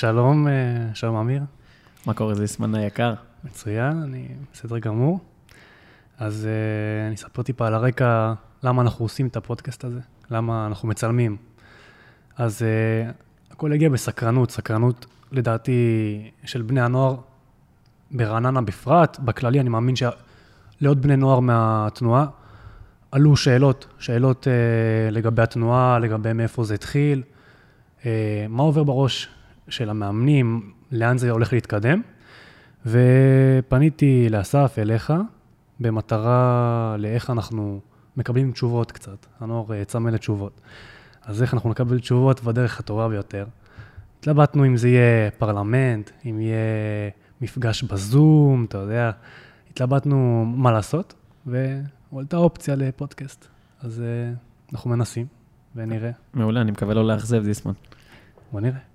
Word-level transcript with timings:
שלום, 0.00 0.48
אה, 0.48 0.52
שלום 0.94 1.16
אמיר. 1.16 1.42
מה 2.06 2.14
קורה, 2.14 2.34
זיסמן 2.34 2.74
היקר? 2.74 3.14
מצוין, 3.44 4.02
אני 4.02 4.28
בסדר 4.52 4.78
גמור. 4.78 5.20
אז 6.18 6.46
uh, 6.46 7.06
אני 7.06 7.14
אספר 7.14 7.42
טיפה 7.42 7.66
על 7.66 7.74
הרקע, 7.74 8.32
למה 8.62 8.82
אנחנו 8.82 9.04
עושים 9.04 9.26
את 9.26 9.36
הפודקאסט 9.36 9.84
הזה, 9.84 10.00
למה 10.30 10.66
אנחנו 10.66 10.88
מצלמים. 10.88 11.36
אז 12.36 12.62
uh, 12.62 13.52
הכל 13.52 13.72
הגיע 13.72 13.88
בסקרנות, 13.88 14.50
סקרנות 14.50 15.06
לדעתי 15.32 16.30
של 16.44 16.62
בני 16.62 16.80
הנוער 16.80 17.16
ברעננה 18.10 18.60
בפרט, 18.60 19.18
בכללי 19.18 19.60
אני 19.60 19.68
מאמין 19.68 19.94
שלעוד 19.96 21.02
בני 21.02 21.16
נוער 21.16 21.40
מהתנועה 21.40 22.26
עלו 23.12 23.36
שאלות, 23.36 23.86
שאלות 23.98 24.46
uh, 24.46 25.14
לגבי 25.14 25.42
התנועה, 25.42 25.98
לגבי 25.98 26.32
מאיפה 26.32 26.64
זה 26.64 26.74
התחיל, 26.74 27.22
uh, 28.00 28.04
מה 28.48 28.62
עובר 28.62 28.82
בראש 28.82 29.28
של 29.68 29.90
המאמנים, 29.90 30.72
לאן 30.92 31.18
זה 31.18 31.30
הולך 31.30 31.52
להתקדם. 31.52 32.02
ופניתי 32.86 34.28
לאסף, 34.30 34.76
אליך, 34.78 35.12
במטרה 35.80 36.96
לאיך 36.98 37.30
אנחנו 37.30 37.80
מקבלים 38.16 38.52
תשובות 38.52 38.92
קצת. 38.92 39.26
הנוער 39.40 39.72
אה, 39.72 39.84
צמא 39.84 40.08
לתשובות. 40.10 40.60
אז 41.22 41.42
איך 41.42 41.54
אנחנו 41.54 41.70
נקבל 41.70 41.98
תשובות 41.98 42.42
בדרך 42.42 42.80
הטובה 42.80 43.08
ביותר. 43.08 43.46
התלבטנו 44.18 44.66
אם 44.66 44.76
זה 44.76 44.88
יהיה 44.88 45.30
פרלמנט, 45.30 46.10
אם 46.26 46.40
יהיה 46.40 46.56
מפגש 47.40 47.82
בזום, 47.82 48.64
אתה 48.64 48.78
יודע. 48.78 49.10
התלבטנו 49.70 50.44
מה 50.56 50.72
לעשות, 50.72 51.14
והועלתה 51.46 52.36
אופציה 52.36 52.76
לפודקאסט. 52.76 53.48
אז 53.80 54.02
uh, 54.02 54.72
אנחנו 54.72 54.90
מנסים, 54.90 55.26
ונראה. 55.76 56.10
מעולה, 56.34 56.60
אני 56.60 56.70
מקווה 56.70 56.94
לא 56.94 57.06
לאכזב, 57.06 57.44
דיסמן. 57.44 57.72
בוא 58.52 58.60
נראה. 58.60 58.87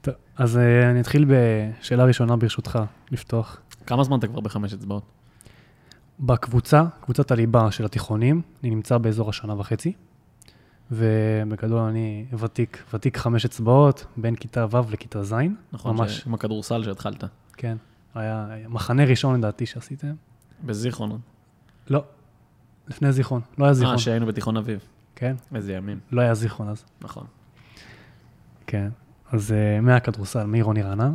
טוב, 0.00 0.14
אז 0.36 0.56
uh, 0.56 0.60
אני 0.90 1.00
אתחיל 1.00 1.26
בשאלה 1.28 2.04
ראשונה 2.04 2.36
ברשותך, 2.36 2.78
לפתוח. 3.10 3.60
כמה 3.86 4.04
זמן 4.04 4.18
אתה 4.18 4.26
כבר 4.26 4.40
בחמש 4.40 4.72
אצבעות? 4.74 5.02
בקבוצה, 6.20 6.84
קבוצת 7.00 7.30
הליבה 7.30 7.70
של 7.70 7.84
התיכונים, 7.84 8.42
אני 8.62 8.70
נמצא 8.70 8.98
באזור 8.98 9.28
השנה 9.28 9.60
וחצי, 9.60 9.92
ובגדול 10.90 11.78
אני 11.78 12.26
ותיק, 12.38 12.82
ותיק 12.94 13.16
חמש 13.16 13.44
אצבעות, 13.44 14.04
בין 14.16 14.36
כיתה 14.36 14.66
ו' 14.70 14.90
לכיתה 14.90 15.22
ז'. 15.22 15.34
נכון, 15.72 15.96
ממש. 15.96 16.26
עם 16.26 16.34
הכדורסל 16.34 16.84
שהתחלת. 16.84 17.24
כן, 17.56 17.76
היה 18.14 18.46
מחנה 18.68 19.04
ראשון 19.04 19.38
לדעתי 19.38 19.66
שעשיתם. 19.66 20.12
בזיכרון. 20.64 21.20
לא, 21.90 22.04
לפני 22.88 23.12
זיכרון, 23.12 23.40
לא 23.58 23.64
היה 23.64 23.74
זיכרון. 23.74 23.94
אה, 23.94 23.98
שהיינו 23.98 24.26
בתיכון 24.26 24.56
אביב. 24.56 24.80
כן. 25.16 25.36
איזה 25.54 25.72
ימים. 25.72 26.00
לא 26.12 26.20
היה 26.20 26.34
זיכרון 26.34 26.68
אז. 26.68 26.84
נכון. 27.00 27.26
כן, 28.72 28.88
אז 29.30 29.50
uh, 29.50 29.80
מהכדורסל, 29.80 30.46
מעירוני 30.46 30.82
רעננה, 30.82 31.10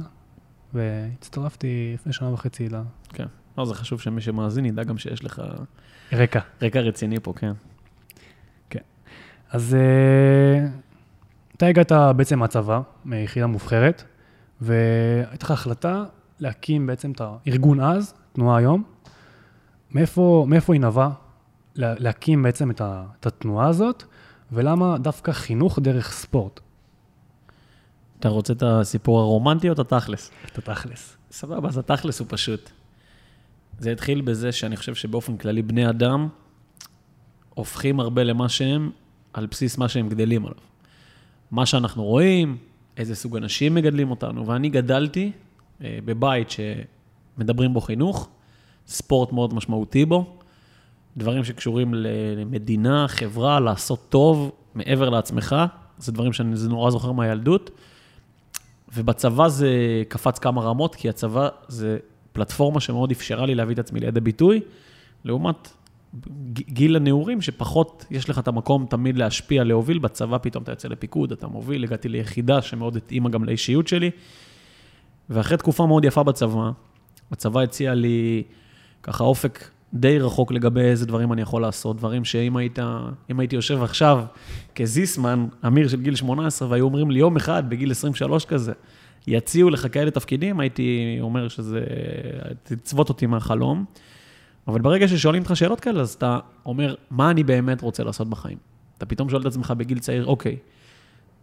והצטרפתי 0.73 1.91
לפני 1.93 2.13
שנה 2.13 2.33
וחצי 2.33 2.69
ל... 2.69 2.75
כן. 3.13 3.25
לא, 3.57 3.65
זה 3.65 3.73
חשוב 3.73 4.01
שמי 4.01 4.21
שמאזין 4.21 4.65
ידע 4.65 4.83
גם 4.83 4.97
שיש 4.97 5.25
לך... 5.25 5.41
רקע. 6.13 6.39
רקע 6.61 6.79
רציני 6.79 7.19
פה, 7.19 7.33
כן. 7.35 7.51
כן. 8.69 8.79
אז 9.51 9.75
uh, 9.75 10.67
אתה 11.57 11.65
הגעת 11.65 11.91
בעצם 12.15 12.39
מהצבא, 12.39 12.81
מיחידה 13.05 13.47
מובחרת, 13.47 14.03
והייתה 14.61 15.45
לך 15.45 15.51
החלטה 15.51 16.03
להקים 16.39 16.87
בעצם 16.87 17.11
את 17.11 17.21
הארגון 17.21 17.79
אז, 17.79 18.13
תנועה 18.33 18.57
היום. 18.57 18.83
מאיפה, 19.91 20.45
מאיפה 20.49 20.73
היא 20.73 20.81
נבעה 20.81 21.11
להקים 21.75 22.43
בעצם 22.43 22.71
את, 22.71 22.81
ה, 22.81 23.05
את 23.19 23.25
התנועה 23.25 23.67
הזאת, 23.67 24.03
ולמה 24.51 24.97
דווקא 24.97 25.31
חינוך 25.31 25.79
דרך 25.79 26.11
ספורט? 26.11 26.59
אתה 28.19 28.29
רוצה 28.29 28.53
את 28.53 28.63
הסיפור 28.63 29.19
הרומנטי 29.19 29.69
או 29.69 29.73
את 29.73 29.79
התכלס? 29.79 30.31
את 30.51 30.57
התכלס. 30.57 31.17
סבבה, 31.31 31.69
אז 31.69 31.77
התכלס 31.77 32.19
הוא 32.19 32.27
פשוט. 32.29 32.69
זה 33.79 33.91
התחיל 33.91 34.21
בזה 34.21 34.51
שאני 34.51 34.77
חושב 34.77 34.95
שבאופן 34.95 35.37
כללי 35.37 35.61
בני 35.61 35.89
אדם 35.89 36.27
הופכים 37.53 37.99
הרבה 37.99 38.23
למה 38.23 38.49
שהם 38.49 38.91
על 39.33 39.45
בסיס 39.45 39.77
מה 39.77 39.89
שהם 39.89 40.09
גדלים 40.09 40.45
עליו. 40.45 40.57
מה 41.51 41.65
שאנחנו 41.65 42.03
רואים, 42.03 42.57
איזה 42.97 43.15
סוג 43.15 43.37
אנשים 43.37 43.75
מגדלים 43.75 44.11
אותנו, 44.11 44.47
ואני 44.47 44.69
גדלתי 44.69 45.31
אה, 45.83 45.99
בבית 46.05 46.47
שמדברים 46.49 47.73
בו 47.73 47.81
חינוך, 47.81 48.29
ספורט 48.87 49.31
מאוד 49.31 49.53
משמעותי 49.53 50.05
בו, 50.05 50.37
דברים 51.17 51.43
שקשורים 51.43 51.93
למדינה, 51.93 53.07
חברה, 53.07 53.59
לעשות 53.59 54.05
טוב 54.09 54.51
מעבר 54.75 55.09
לעצמך, 55.09 55.55
זה 55.97 56.11
דברים 56.11 56.33
שאני 56.33 56.55
נורא 56.69 56.91
זוכר 56.91 57.11
מהילדות. 57.11 57.69
ובצבא 58.95 59.47
זה 59.47 60.03
קפץ 60.07 60.39
כמה 60.39 60.61
רמות, 60.61 60.95
כי 60.95 61.09
הצבא 61.09 61.49
זה 61.67 61.97
פלטפורמה 62.33 62.79
שמאוד 62.79 63.11
אפשרה 63.11 63.45
לי 63.45 63.55
להביא 63.55 63.73
את 63.73 63.79
עצמי 63.79 63.99
לידי 63.99 64.19
ביטוי, 64.19 64.61
לעומת 65.23 65.73
גיל 66.53 66.95
הנעורים, 66.95 67.41
שפחות 67.41 68.05
יש 68.11 68.29
לך 68.29 68.39
את 68.39 68.47
המקום 68.47 68.85
תמיד 68.89 69.17
להשפיע, 69.17 69.63
להוביל, 69.63 69.99
בצבא 69.99 70.37
פתאום 70.41 70.63
אתה 70.63 70.71
יוצא 70.71 70.87
לפיקוד, 70.87 71.31
אתה 71.31 71.47
מוביל, 71.47 71.83
הגעתי 71.83 72.09
ליחידה 72.09 72.61
שמאוד 72.61 72.95
התאימה 72.95 73.29
גם 73.29 73.43
לאישיות 73.43 73.87
שלי. 73.87 74.11
ואחרי 75.29 75.57
תקופה 75.57 75.85
מאוד 75.85 76.05
יפה 76.05 76.23
בצבא, 76.23 76.69
הצבא 77.31 77.61
הציע 77.61 77.93
לי 77.93 78.43
ככה 79.03 79.23
אופק 79.23 79.69
די 79.93 80.19
רחוק 80.19 80.51
לגבי 80.51 80.81
איזה 80.81 81.05
דברים 81.05 81.33
אני 81.33 81.41
יכול 81.41 81.61
לעשות, 81.61 81.97
דברים 81.97 82.25
שאם 82.25 82.57
היית, 82.57 82.79
הייתי 83.37 83.55
יושב 83.55 83.83
עכשיו 83.83 84.23
כזיסמן, 84.75 85.47
אמיר 85.67 85.87
של 85.87 86.01
גיל 86.01 86.15
18, 86.15 86.69
והיו 86.69 86.85
אומרים 86.85 87.11
לי 87.11 87.19
יום 87.19 87.35
אחד, 87.35 87.69
בגיל 87.69 87.91
23 87.91 88.45
כזה, 88.45 88.73
יציעו 89.27 89.69
לך 89.69 89.87
כאלה 89.91 90.11
תפקידים, 90.11 90.59
הייתי 90.59 91.17
אומר 91.21 91.47
שזה, 91.47 91.85
תצוות 92.63 93.09
אותי 93.09 93.25
מהחלום. 93.25 93.85
אבל 94.67 94.81
ברגע 94.81 95.07
ששואלים 95.07 95.41
אותך 95.41 95.55
שאלות 95.55 95.79
כאלה, 95.79 96.01
אז 96.01 96.13
אתה 96.13 96.39
אומר, 96.65 96.95
מה 97.11 97.31
אני 97.31 97.43
באמת 97.43 97.81
רוצה 97.81 98.03
לעשות 98.03 98.29
בחיים? 98.29 98.57
אתה 98.97 99.05
פתאום 99.05 99.29
שואל 99.29 99.41
את 99.41 99.45
עצמך 99.45 99.73
בגיל 99.77 99.99
צעיר, 99.99 100.25
אוקיי, 100.25 100.57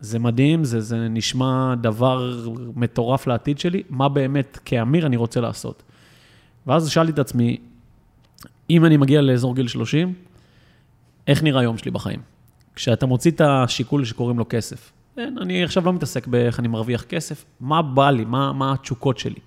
זה 0.01 0.19
מדהים, 0.19 0.65
זה, 0.65 0.81
זה 0.81 1.09
נשמע 1.09 1.75
דבר 1.75 2.45
מטורף 2.77 3.27
לעתיד 3.27 3.59
שלי, 3.59 3.83
מה 3.91 4.09
באמת 4.09 4.59
כאמיר 4.65 5.07
אני 5.07 5.17
רוצה 5.17 5.41
לעשות? 5.41 5.83
ואז 6.67 6.89
שאלתי 6.89 7.13
את 7.13 7.19
עצמי, 7.19 7.59
אם 8.71 8.85
אני 8.85 8.97
מגיע 8.97 9.21
לאזור 9.21 9.55
גיל 9.55 9.69
30, 9.69 10.15
איך 11.27 11.43
נראה 11.43 11.61
היום 11.61 11.79
שלי 11.79 11.91
בחיים? 11.91 12.21
כשאתה 12.75 13.07
מוציא 13.07 13.31
את 13.31 13.41
השיקול 13.41 14.05
שקוראים 14.05 14.39
לו 14.39 14.45
כסף. 14.49 14.93
אין, 15.19 15.39
אני 15.39 15.65
עכשיו 15.65 15.87
לא 15.87 15.93
מתעסק 15.93 16.27
באיך 16.27 16.61
אני 16.61 16.69
מרוויח 16.69 17.03
כסף, 17.03 17.45
מה 17.61 17.83
בא 17.83 18.11
לי, 18.11 18.25
מה, 18.25 18.53
מה 18.53 18.73
התשוקות 18.73 19.19
שלי. 19.19 19.41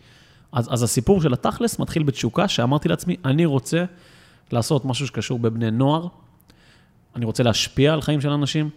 אז, 0.52 0.74
אז 0.74 0.84
הסיפור 0.84 1.22
של 1.22 1.34
התכלס 1.34 1.80
מתחיל 1.80 2.04
בתשוקה, 2.04 2.48
שאמרתי 2.48 2.90
לעצמי, 2.90 3.16
אני 3.26 3.46
רוצה 3.46 3.86
לעשות 4.52 4.86
משהו 4.86 5.08
שקשור 5.08 5.40
בבני 5.40 5.72
נוער, 5.72 6.08
אני 7.16 7.26
רוצה 7.26 7.44
להשפיע 7.44 7.94
על 7.94 8.02
חיים 8.02 8.22
של 8.22 8.30
אנשים. 8.30 8.70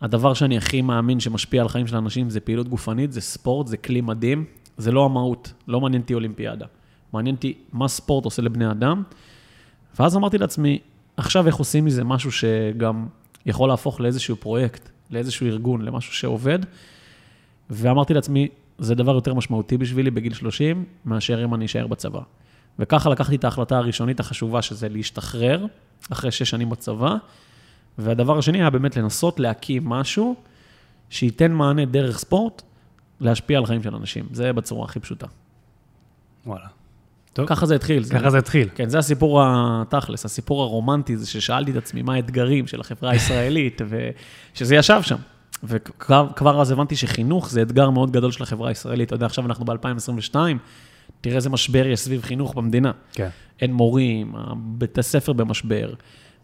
הדבר 0.00 0.34
שאני 0.34 0.56
הכי 0.56 0.82
מאמין 0.82 1.20
שמשפיע 1.20 1.62
על 1.62 1.68
חיים 1.68 1.86
של 1.86 1.96
אנשים 1.96 2.30
זה 2.30 2.40
פעילות 2.40 2.68
גופנית, 2.68 3.12
זה 3.12 3.20
ספורט, 3.20 3.66
זה 3.66 3.76
כלי 3.76 4.00
מדהים, 4.00 4.44
זה 4.76 4.92
לא 4.92 5.04
המהות, 5.04 5.52
לא 5.68 5.80
מעניין 5.80 6.02
אותי 6.02 6.14
אולימפיאדה. 6.14 6.66
מעניין 7.12 7.34
אותי 7.34 7.54
מה 7.72 7.88
ספורט 7.88 8.24
עושה 8.24 8.42
לבני 8.42 8.70
אדם. 8.70 9.02
ואז 9.98 10.16
אמרתי 10.16 10.38
לעצמי, 10.38 10.78
עכשיו 11.16 11.46
איך 11.46 11.56
עושים 11.56 11.84
מזה 11.84 12.04
משהו 12.04 12.32
שגם 12.32 13.06
יכול 13.46 13.68
להפוך 13.68 14.00
לאיזשהו 14.00 14.36
פרויקט, 14.36 14.88
לאיזשהו 15.10 15.46
ארגון, 15.46 15.82
למשהו 15.82 16.12
שעובד. 16.12 16.58
ואמרתי 17.70 18.14
לעצמי, 18.14 18.48
זה 18.78 18.94
דבר 18.94 19.14
יותר 19.14 19.34
משמעותי 19.34 19.76
בשבילי 19.76 20.10
בגיל 20.10 20.34
30, 20.34 20.84
מאשר 21.04 21.44
אם 21.44 21.54
אני 21.54 21.66
אשאר 21.66 21.86
בצבא. 21.86 22.20
וככה 22.78 23.10
לקחתי 23.10 23.36
את 23.36 23.44
ההחלטה 23.44 23.78
הראשונית 23.78 24.20
החשובה, 24.20 24.62
שזה 24.62 24.88
להשתחרר 24.88 25.66
אחרי 26.12 26.30
שש 26.30 26.50
שנים 26.50 26.70
בצבא. 26.70 27.14
והדבר 27.98 28.38
השני 28.38 28.58
היה 28.58 28.70
באמת 28.70 28.96
לנסות 28.96 29.40
להקים 29.40 29.88
משהו 29.88 30.34
שייתן 31.10 31.52
מענה 31.52 31.84
דרך 31.84 32.18
ספורט, 32.18 32.62
להשפיע 33.20 33.58
על 33.58 33.66
חיים 33.66 33.82
של 33.82 33.94
אנשים. 33.94 34.26
זה 34.32 34.52
בצורה 34.52 34.84
הכי 34.84 35.00
פשוטה. 35.00 35.26
וואלה. 36.46 36.77
טוב. 37.38 37.48
ככה 37.48 37.66
זה 37.66 37.74
התחיל. 37.74 38.04
ככה 38.04 38.30
זה 38.30 38.38
התחיל. 38.38 38.68
כן, 38.74 38.88
זה 38.88 38.98
הסיפור 38.98 39.42
התכלס, 39.44 40.24
הסיפור 40.24 40.62
הרומנטי, 40.62 41.16
זה 41.16 41.26
ששאלתי 41.26 41.70
את 41.70 41.76
עצמי 41.76 42.02
מה 42.02 42.14
האתגרים 42.14 42.66
של 42.66 42.80
החברה 42.80 43.10
הישראלית, 43.10 43.80
ושזה 43.88 44.76
ישב 44.76 45.00
שם. 45.02 45.16
וכבר 45.64 46.60
אז 46.60 46.70
הבנתי 46.70 46.96
שחינוך 46.96 47.50
זה 47.50 47.62
אתגר 47.62 47.90
מאוד 47.90 48.10
גדול 48.10 48.32
של 48.32 48.42
החברה 48.42 48.68
הישראלית. 48.68 49.08
אתה 49.08 49.14
יודע, 49.14 49.26
עכשיו 49.26 49.46
אנחנו 49.46 49.64
ב-2022, 49.64 50.36
תראה 51.20 51.36
איזה 51.36 51.50
משבר 51.50 51.86
יש 51.86 52.00
סביב 52.00 52.22
חינוך 52.22 52.54
במדינה. 52.54 52.92
כן. 53.12 53.28
אין 53.60 53.72
מורים, 53.72 54.32
בית 54.56 54.98
הספר 54.98 55.32
במשבר, 55.32 55.92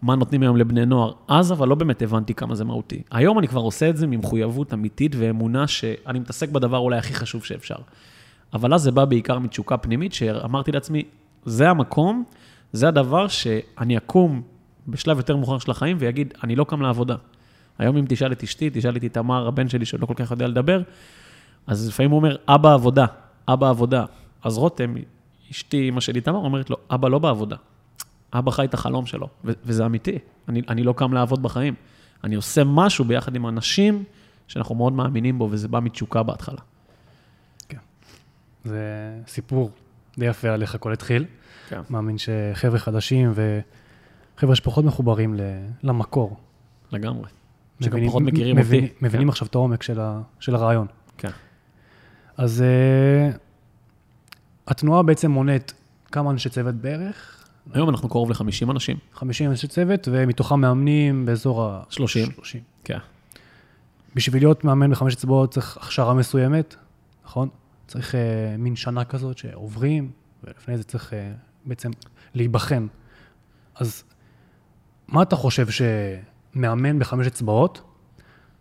מה 0.02 0.14
נותנים 0.14 0.42
היום 0.42 0.56
לבני 0.56 0.86
נוער. 0.86 1.12
אז 1.28 1.52
אבל 1.52 1.68
לא 1.68 1.74
באמת 1.74 2.02
הבנתי 2.02 2.34
כמה 2.34 2.54
זה 2.54 2.64
מהותי. 2.64 3.02
היום 3.10 3.38
אני 3.38 3.48
כבר 3.48 3.60
עושה 3.60 3.90
את 3.90 3.96
זה 3.96 4.06
ממחויבות 4.06 4.74
אמיתית 4.74 5.16
ואמונה 5.18 5.66
שאני 5.66 6.18
מתעסק 6.18 6.48
בדבר 6.48 6.78
אולי 6.78 6.98
הכי 6.98 7.14
חשוב 7.14 7.44
שאפשר. 7.44 7.76
אבל 8.52 8.74
אז 8.74 8.82
זה 8.82 8.92
בא 8.92 9.04
בעיקר 9.04 9.38
מתשוקה 9.38 9.76
פנימית, 9.76 10.12
שאמרתי 10.12 10.72
לעצמי, 10.72 11.02
זה 11.44 11.70
המקום, 11.70 12.24
זה 12.72 12.88
הדבר 12.88 13.28
שאני 13.28 13.96
אקום 13.96 14.42
בשלב 14.88 15.16
יותר 15.16 15.36
מאוחר 15.36 15.58
של 15.58 15.70
החיים 15.70 15.96
ויגיד, 16.00 16.34
אני 16.44 16.56
לא 16.56 16.64
קם 16.64 16.82
לעבודה. 16.82 17.16
היום 17.78 17.96
אם 17.96 18.04
תשאל 18.08 18.32
את 18.32 18.42
אשתי, 18.42 18.70
תשאל 18.72 18.96
את 18.96 19.02
איתמר, 19.02 19.48
הבן 19.48 19.68
שלי, 19.68 19.84
שלא 19.84 20.06
כל 20.06 20.14
כך 20.14 20.30
יודע 20.30 20.46
לדבר, 20.46 20.82
אז 21.66 21.88
לפעמים 21.88 22.10
הוא 22.10 22.16
אומר, 22.16 22.36
אבא 22.48 22.74
עבודה, 22.74 23.06
אבא 23.48 23.70
עבודה. 23.70 24.04
אז 24.42 24.58
רותם, 24.58 24.94
אשתי, 25.50 25.88
אמא 25.88 26.00
שלי 26.00 26.20
תמר, 26.20 26.38
אומרת 26.38 26.70
לו, 26.70 26.76
אבא 26.90 27.08
לא 27.08 27.18
בעבודה. 27.18 27.56
אבא 28.32 28.50
חי 28.50 28.64
את 28.64 28.74
החלום 28.74 29.06
שלו, 29.06 29.28
ו- 29.44 29.52
וזה 29.64 29.86
אמיתי. 29.86 30.18
אני, 30.48 30.62
אני 30.68 30.82
לא 30.82 30.92
קם 30.96 31.12
לעבוד 31.12 31.42
בחיים. 31.42 31.74
אני 32.24 32.34
עושה 32.34 32.64
משהו 32.64 33.04
ביחד 33.04 33.36
עם 33.36 33.46
אנשים 33.46 34.04
שאנחנו 34.48 34.74
מאוד 34.74 34.92
מאמינים 34.92 35.38
בו, 35.38 35.48
וזה 35.50 35.68
בא 35.68 35.80
מתשוקה 35.80 36.22
בהתחלה. 36.22 36.60
זה 38.64 38.80
סיפור 39.26 39.70
די 40.18 40.26
יפה 40.26 40.48
על 40.48 40.62
איך 40.62 40.74
הכל 40.74 40.92
התחיל. 40.92 41.24
כן. 41.68 41.80
מאמין 41.90 42.16
שחבר'ה 42.18 42.78
חדשים 42.78 43.32
וחבר'ה 44.36 44.56
שפחות 44.56 44.84
מחוברים 44.84 45.34
ל- 45.34 45.40
למקור. 45.82 46.36
לגמרי. 46.92 47.28
שגם 47.80 48.06
פחות 48.06 48.22
מכירים 48.22 48.56
מבינים- 48.56 48.84
אותי. 48.84 48.94
מבינים 49.06 49.26
כן. 49.26 49.32
עכשיו 49.32 49.48
את 49.48 49.54
העומק 49.54 49.82
של 49.82 50.00
ה- 50.00 50.20
של 50.40 50.54
הרעיון. 50.54 50.86
כן. 51.18 51.30
אז 52.36 52.62
אה, 52.62 53.30
התנועה 54.68 55.02
בעצם 55.02 55.30
מונית 55.30 55.72
כמה 56.12 56.30
אנשי 56.30 56.48
צוות 56.48 56.74
בערך? 56.74 57.44
היום 57.72 57.88
אנחנו 57.88 58.08
קרוב 58.08 58.30
ל-50 58.30 58.70
אנשים. 58.70 58.96
50 59.14 59.50
אנשי 59.50 59.66
צוות, 59.68 60.08
ומתוכם 60.12 60.60
מאמנים 60.60 61.26
באזור 61.26 61.62
ה... 61.64 61.82
30. 61.90 62.30
30. 62.32 62.60
כן. 62.84 62.98
בשביל 64.14 64.42
להיות 64.42 64.64
מאמן 64.64 64.90
בחמש 64.90 65.14
אצבעות 65.14 65.50
צריך 65.50 65.76
הכשרה 65.76 66.14
מסוימת, 66.14 66.74
נכון? 67.24 67.48
צריך 67.86 68.14
אה, 68.14 68.56
מין 68.58 68.76
שנה 68.76 69.04
כזאת 69.04 69.38
שעוברים, 69.38 70.10
ולפני 70.44 70.76
זה 70.76 70.84
צריך 70.84 71.12
אה, 71.12 71.32
בעצם 71.64 71.90
להיבחן. 72.34 72.86
אז 73.74 74.04
מה 75.08 75.22
אתה 75.22 75.36
חושב 75.36 75.66
שמאמן 75.70 76.98
בחמש 76.98 77.26
אצבעות 77.26 77.82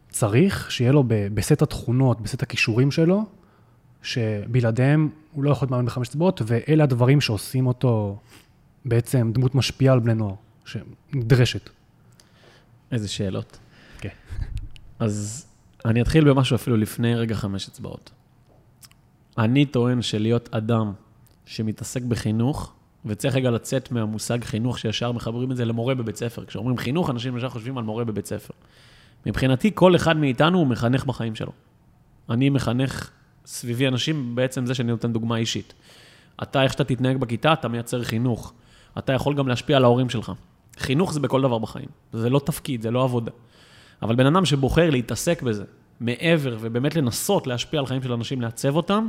צריך 0.10 0.72
שיהיה 0.72 0.92
לו 0.92 1.04
ב- 1.04 1.28
בסט 1.34 1.62
התכונות, 1.62 2.22
בסט 2.22 2.44
הכישורים 2.44 2.92
שלו, 2.92 3.26
שבלעדיהם 4.02 5.10
הוא 5.32 5.44
לא 5.44 5.50
יכול 5.52 5.66
להיות 5.66 5.72
מאמן 5.72 5.86
בחמש 5.86 6.08
אצבעות, 6.08 6.42
ואלה 6.46 6.84
הדברים 6.84 7.22
שעושים 7.22 7.68
אותו 7.68 8.20
בעצם 8.86 9.32
דמות 9.34 9.56
משפיעה 9.56 9.94
על 9.94 10.00
בני 10.00 10.14
נוער, 10.14 10.36
שנדרשת. 10.66 11.70
איזה 12.92 13.08
שאלות. 13.08 13.58
כן. 14.00 14.10
אז 15.00 15.46
אני 15.86 16.02
אתחיל 16.02 16.30
במשהו 16.30 16.56
אפילו 16.56 16.78
לפני 16.78 17.16
רגע 17.16 17.36
חמש 17.36 17.68
אצבעות. 17.68 18.12
אני 19.38 19.66
טוען 19.66 20.02
שלהיות 20.02 20.50
אדם 20.52 20.94
שמתעסק 21.46 22.02
בחינוך, 22.02 22.74
וצריך 23.06 23.36
רגע 23.36 23.52
לצאת 23.52 23.92
מהמושג 23.92 24.44
חינוך, 24.44 24.80
שישר 24.80 25.12
מחברים 25.12 25.52
את 25.52 25.58
זה 25.58 25.66
למורה 25.66 25.96
בבית 25.96 26.16
ספר. 26.16 26.46
כשאומרים 26.46 26.78
חינוך, 26.78 27.10
אנשים 27.10 27.38
ישר 27.38 27.50
חושבים 27.50 27.78
על 27.78 27.84
מורה 27.84 28.04
בבית 28.04 28.26
ספר. 28.26 28.54
מבחינתי, 29.26 29.72
כל 29.74 29.96
אחד 29.96 30.18
מאיתנו 30.18 30.58
הוא 30.58 30.68
מחנך 30.68 31.06
בחיים 31.06 31.36
שלו. 31.36 31.52
אני 32.30 32.50
מחנך 32.50 33.10
סביבי 33.46 33.88
אנשים 33.88 34.36
בעצם 34.36 34.66
זה 34.66 34.74
שאני 34.74 34.92
נותן 34.92 35.14
דוגמה 35.14 35.38
אישית. 35.38 35.74
אתה, 36.44 36.64
איך 36.64 36.72
שאתה 36.72 36.84
תתנהג 36.84 37.18
בכיתה, 37.18 37.54
אתה 37.54 37.68
מייצר 37.68 38.04
חינוך. 38.04 38.54
אתה 38.98 39.14
יכול 39.14 39.36
גם 39.36 39.48
להשפיע 39.48 39.78
על 39.78 39.84
ההורים 39.84 40.10
שלך. 40.10 40.32
חינוך 40.78 41.14
זה 41.14 41.20
בכל 41.20 41.42
דבר 41.42 41.58
בחיים. 41.60 41.90
זה 42.14 42.30
לא 42.30 42.40
תפקיד, 42.40 42.82
זה 42.82 42.92
לא 42.92 43.04
עבודה. 43.04 43.32
אבל 44.02 44.16
בן 44.16 44.26
אדם 44.26 44.46
שבוחר 44.46 44.90
להתעסק 44.90 45.42
בזה, 45.42 45.64
מעבר, 46.00 46.58
ובאמת 46.62 46.96
לנסות 46.96 47.48
להשפיע 47.48 47.80
על 47.80 47.86
חיים 47.86 48.04
של 48.04 48.14
אנשים, 48.14 48.42
לעצב 48.42 48.76
אותם, 48.76 49.08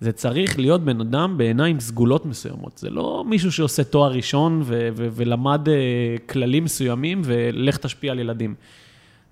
זה 0.00 0.12
צריך 0.12 0.58
להיות 0.58 0.84
בן 0.84 1.00
אדם 1.00 1.38
בעיניים 1.38 1.80
סגולות 1.80 2.26
מסוימות. 2.26 2.78
זה 2.78 2.90
לא 2.90 3.24
מישהו 3.28 3.52
שעושה 3.52 3.84
תואר 3.84 4.12
ראשון 4.12 4.62
ו- 4.64 4.88
ו- 4.96 5.08
ולמד 5.12 5.68
uh, 5.68 6.32
כללים 6.32 6.64
מסוימים 6.64 7.22
ולך 7.24 7.76
תשפיע 7.76 8.12
על 8.12 8.18
ילדים. 8.18 8.54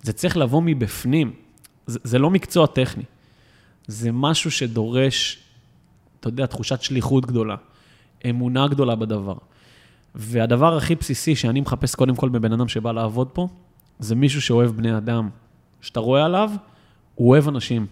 זה 0.01 0.13
צריך 0.13 0.37
לבוא 0.37 0.61
מבפנים. 0.65 1.33
זה, 1.87 1.99
זה 2.03 2.19
לא 2.19 2.29
מקצוע 2.29 2.67
טכני. 2.67 3.03
זה 3.87 4.11
משהו 4.11 4.51
שדורש, 4.51 5.39
אתה 6.19 6.27
יודע, 6.27 6.45
תחושת 6.45 6.81
שליחות 6.81 7.25
גדולה, 7.25 7.55
אמונה 8.29 8.67
גדולה 8.67 8.95
בדבר. 8.95 9.35
והדבר 10.15 10.77
הכי 10.77 10.95
בסיסי 10.95 11.35
שאני 11.35 11.61
מחפש 11.61 11.95
קודם 11.95 12.15
כל 12.15 12.29
בבן 12.29 12.53
אדם 12.53 12.67
שבא 12.67 12.91
לעבוד 12.91 13.27
פה, 13.27 13.47
זה 13.99 14.15
מישהו 14.15 14.41
שאוהב 14.41 14.71
בני 14.71 14.97
אדם. 14.97 15.29
שאתה 15.81 15.99
רואה 15.99 16.25
עליו, 16.25 16.51
הוא 17.15 17.29
אוהב 17.29 17.47
אנשים. 17.47 17.85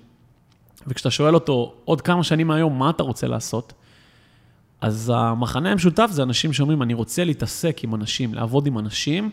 וכשאתה 0.88 1.12
שואל 1.12 1.36
אותו, 1.36 1.74
עוד 1.86 2.02
כמה 2.02 2.24
שנים 2.24 2.48
מהיום, 2.48 2.80
מה 2.80 2.90
אתה 2.90 3.04
רוצה 3.04 3.28
לעשות? 3.28 3.74
אז 4.82 5.12
המחנה 5.16 5.72
המשותף 5.72 6.10
זה 6.12 6.24
אנשים 6.24 6.54
שאומרים, 6.54 6.82
אני 6.82 6.94
רוצה 6.94 7.24
להתעסק 7.24 7.84
עם 7.84 7.96
אנשים, 7.96 8.34
לעבוד 8.34 8.68
עם 8.68 8.80
אנשים, 8.80 9.30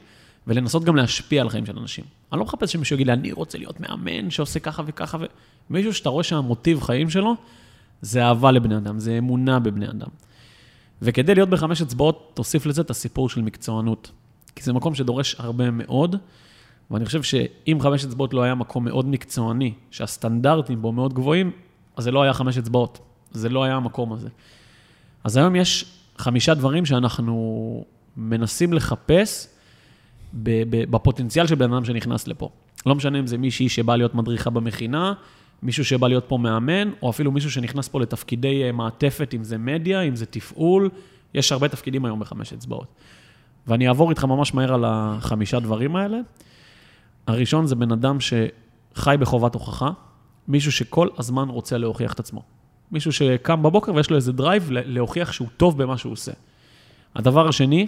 ולנסות 0.46 0.84
גם 0.84 0.96
להשפיע 0.96 1.42
על 1.42 1.48
חיים 1.48 1.66
של 1.66 1.78
אנשים. 1.78 2.04
אני 2.32 2.38
לא 2.38 2.44
מחפש 2.44 2.72
שמישהו 2.72 2.94
יגיד 2.94 3.06
לי, 3.06 3.12
אני 3.12 3.32
רוצה 3.32 3.58
להיות 3.58 3.80
מאמן 3.80 4.30
שעושה 4.30 4.60
ככה 4.60 4.82
וככה, 4.86 5.18
ו... 5.20 5.24
מישהו 5.70 5.94
שאתה 5.94 6.08
רואה 6.08 6.24
שהמוטיב 6.24 6.80
חיים 6.80 7.10
שלו, 7.10 7.34
זה 8.02 8.24
אהבה 8.24 8.50
לבני 8.50 8.76
אדם, 8.76 8.98
זה 8.98 9.18
אמונה 9.18 9.58
בבני 9.58 9.88
אדם. 9.88 10.08
וכדי 11.02 11.34
להיות 11.34 11.48
בחמש 11.48 11.82
אצבעות, 11.82 12.30
תוסיף 12.34 12.66
לזה 12.66 12.80
את 12.80 12.90
הסיפור 12.90 13.28
של 13.28 13.42
מקצוענות. 13.42 14.10
כי 14.56 14.62
זה 14.62 14.72
מקום 14.72 14.94
שדורש 14.94 15.36
הרבה 15.38 15.70
מאוד, 15.70 16.16
ואני 16.92 17.04
חושב 17.04 17.22
שאם 17.22 17.78
חמש 17.80 18.04
אצבעות 18.04 18.34
לא 18.34 18.42
היה 18.42 18.54
מקום 18.54 18.84
מאוד 18.84 19.06
מקצועני, 19.06 19.72
שהסטנדרטים 19.90 20.82
בו 20.82 20.92
מאוד 20.92 21.14
גבוהים, 21.14 21.50
אז 21.96 22.04
זה 22.04 22.10
לא 22.10 22.22
היה 22.22 22.32
חמש 22.32 22.58
אצבעות. 22.58 22.98
זה 23.32 23.48
לא 23.48 23.64
היה 23.64 23.74
המקום 23.74 24.12
הזה. 24.12 24.28
אז 25.24 25.36
היום 25.36 25.56
יש 25.56 25.84
חמישה 26.18 26.54
דברים 26.54 26.86
שאנחנו 26.86 27.84
מנסים 28.16 28.72
לחפש 28.72 29.48
בפוטנציאל 30.34 31.46
של 31.46 31.54
בן 31.54 31.72
אדם 31.72 31.84
שנכנס 31.84 32.28
לפה. 32.28 32.48
לא 32.86 32.94
משנה 32.94 33.18
אם 33.18 33.26
זה 33.26 33.38
מישהי 33.38 33.68
שבא 33.68 33.96
להיות 33.96 34.14
מדריכה 34.14 34.50
במכינה, 34.50 35.12
מישהו 35.62 35.84
שבא 35.84 36.08
להיות 36.08 36.24
פה 36.28 36.38
מאמן, 36.38 36.90
או 37.02 37.10
אפילו 37.10 37.32
מישהו 37.32 37.50
שנכנס 37.50 37.88
פה 37.88 38.00
לתפקידי 38.00 38.64
אה, 38.64 38.72
מעטפת, 38.72 39.34
אם 39.34 39.44
זה 39.44 39.58
מדיה, 39.58 40.00
אם 40.00 40.16
זה 40.16 40.26
תפעול, 40.26 40.90
יש 41.34 41.52
הרבה 41.52 41.68
תפקידים 41.68 42.04
היום 42.04 42.20
בחמש 42.20 42.52
אצבעות. 42.52 42.86
ואני 43.66 43.88
אעבור 43.88 44.10
איתך 44.10 44.24
ממש 44.24 44.54
מהר 44.54 44.74
על 44.74 44.84
החמישה 44.86 45.60
דברים 45.60 45.96
האלה. 45.96 46.18
הראשון 47.26 47.66
זה 47.66 47.74
בן 47.74 47.92
אדם 47.92 48.18
שחי 48.20 49.16
בחובת 49.20 49.54
הוכחה, 49.54 49.90
מישהו 50.48 50.72
שכל 50.72 51.08
הזמן 51.18 51.48
רוצה 51.48 51.78
להוכיח 51.78 52.12
את 52.12 52.20
עצמו. 52.20 52.42
מישהו 52.92 53.12
שקם 53.12 53.62
בבוקר 53.62 53.94
ויש 53.94 54.10
לו 54.10 54.16
איזה 54.16 54.32
drive 54.32 54.68
להוכיח 54.70 55.32
שהוא 55.32 55.48
טוב 55.56 55.82
במה 55.82 55.98
שהוא 55.98 56.12
עושה. 56.12 56.32
הדבר 57.14 57.48
השני, 57.48 57.86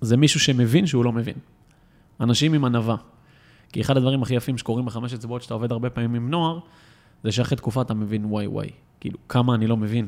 זה 0.00 0.16
מישהו 0.16 0.40
שמבין 0.40 0.86
שהוא 0.86 1.04
לא 1.04 1.12
מבין. 1.12 1.34
אנשים 2.20 2.54
עם 2.54 2.64
ענווה. 2.64 2.96
כי 3.72 3.80
אחד 3.80 3.96
הדברים 3.96 4.22
הכי 4.22 4.34
יפים 4.34 4.58
שקורים 4.58 4.84
בחמש 4.84 5.12
אצבעות, 5.12 5.42
שאתה 5.42 5.54
עובד 5.54 5.72
הרבה 5.72 5.90
פעמים 5.90 6.14
עם 6.14 6.30
נוער, 6.30 6.58
זה 7.24 7.32
שאחרי 7.32 7.56
תקופה 7.56 7.82
אתה 7.82 7.94
מבין, 7.94 8.24
וואי 8.24 8.46
וואי, 8.46 8.70
כאילו, 9.00 9.18
כמה 9.28 9.54
אני 9.54 9.66
לא 9.66 9.76
מבין. 9.76 10.06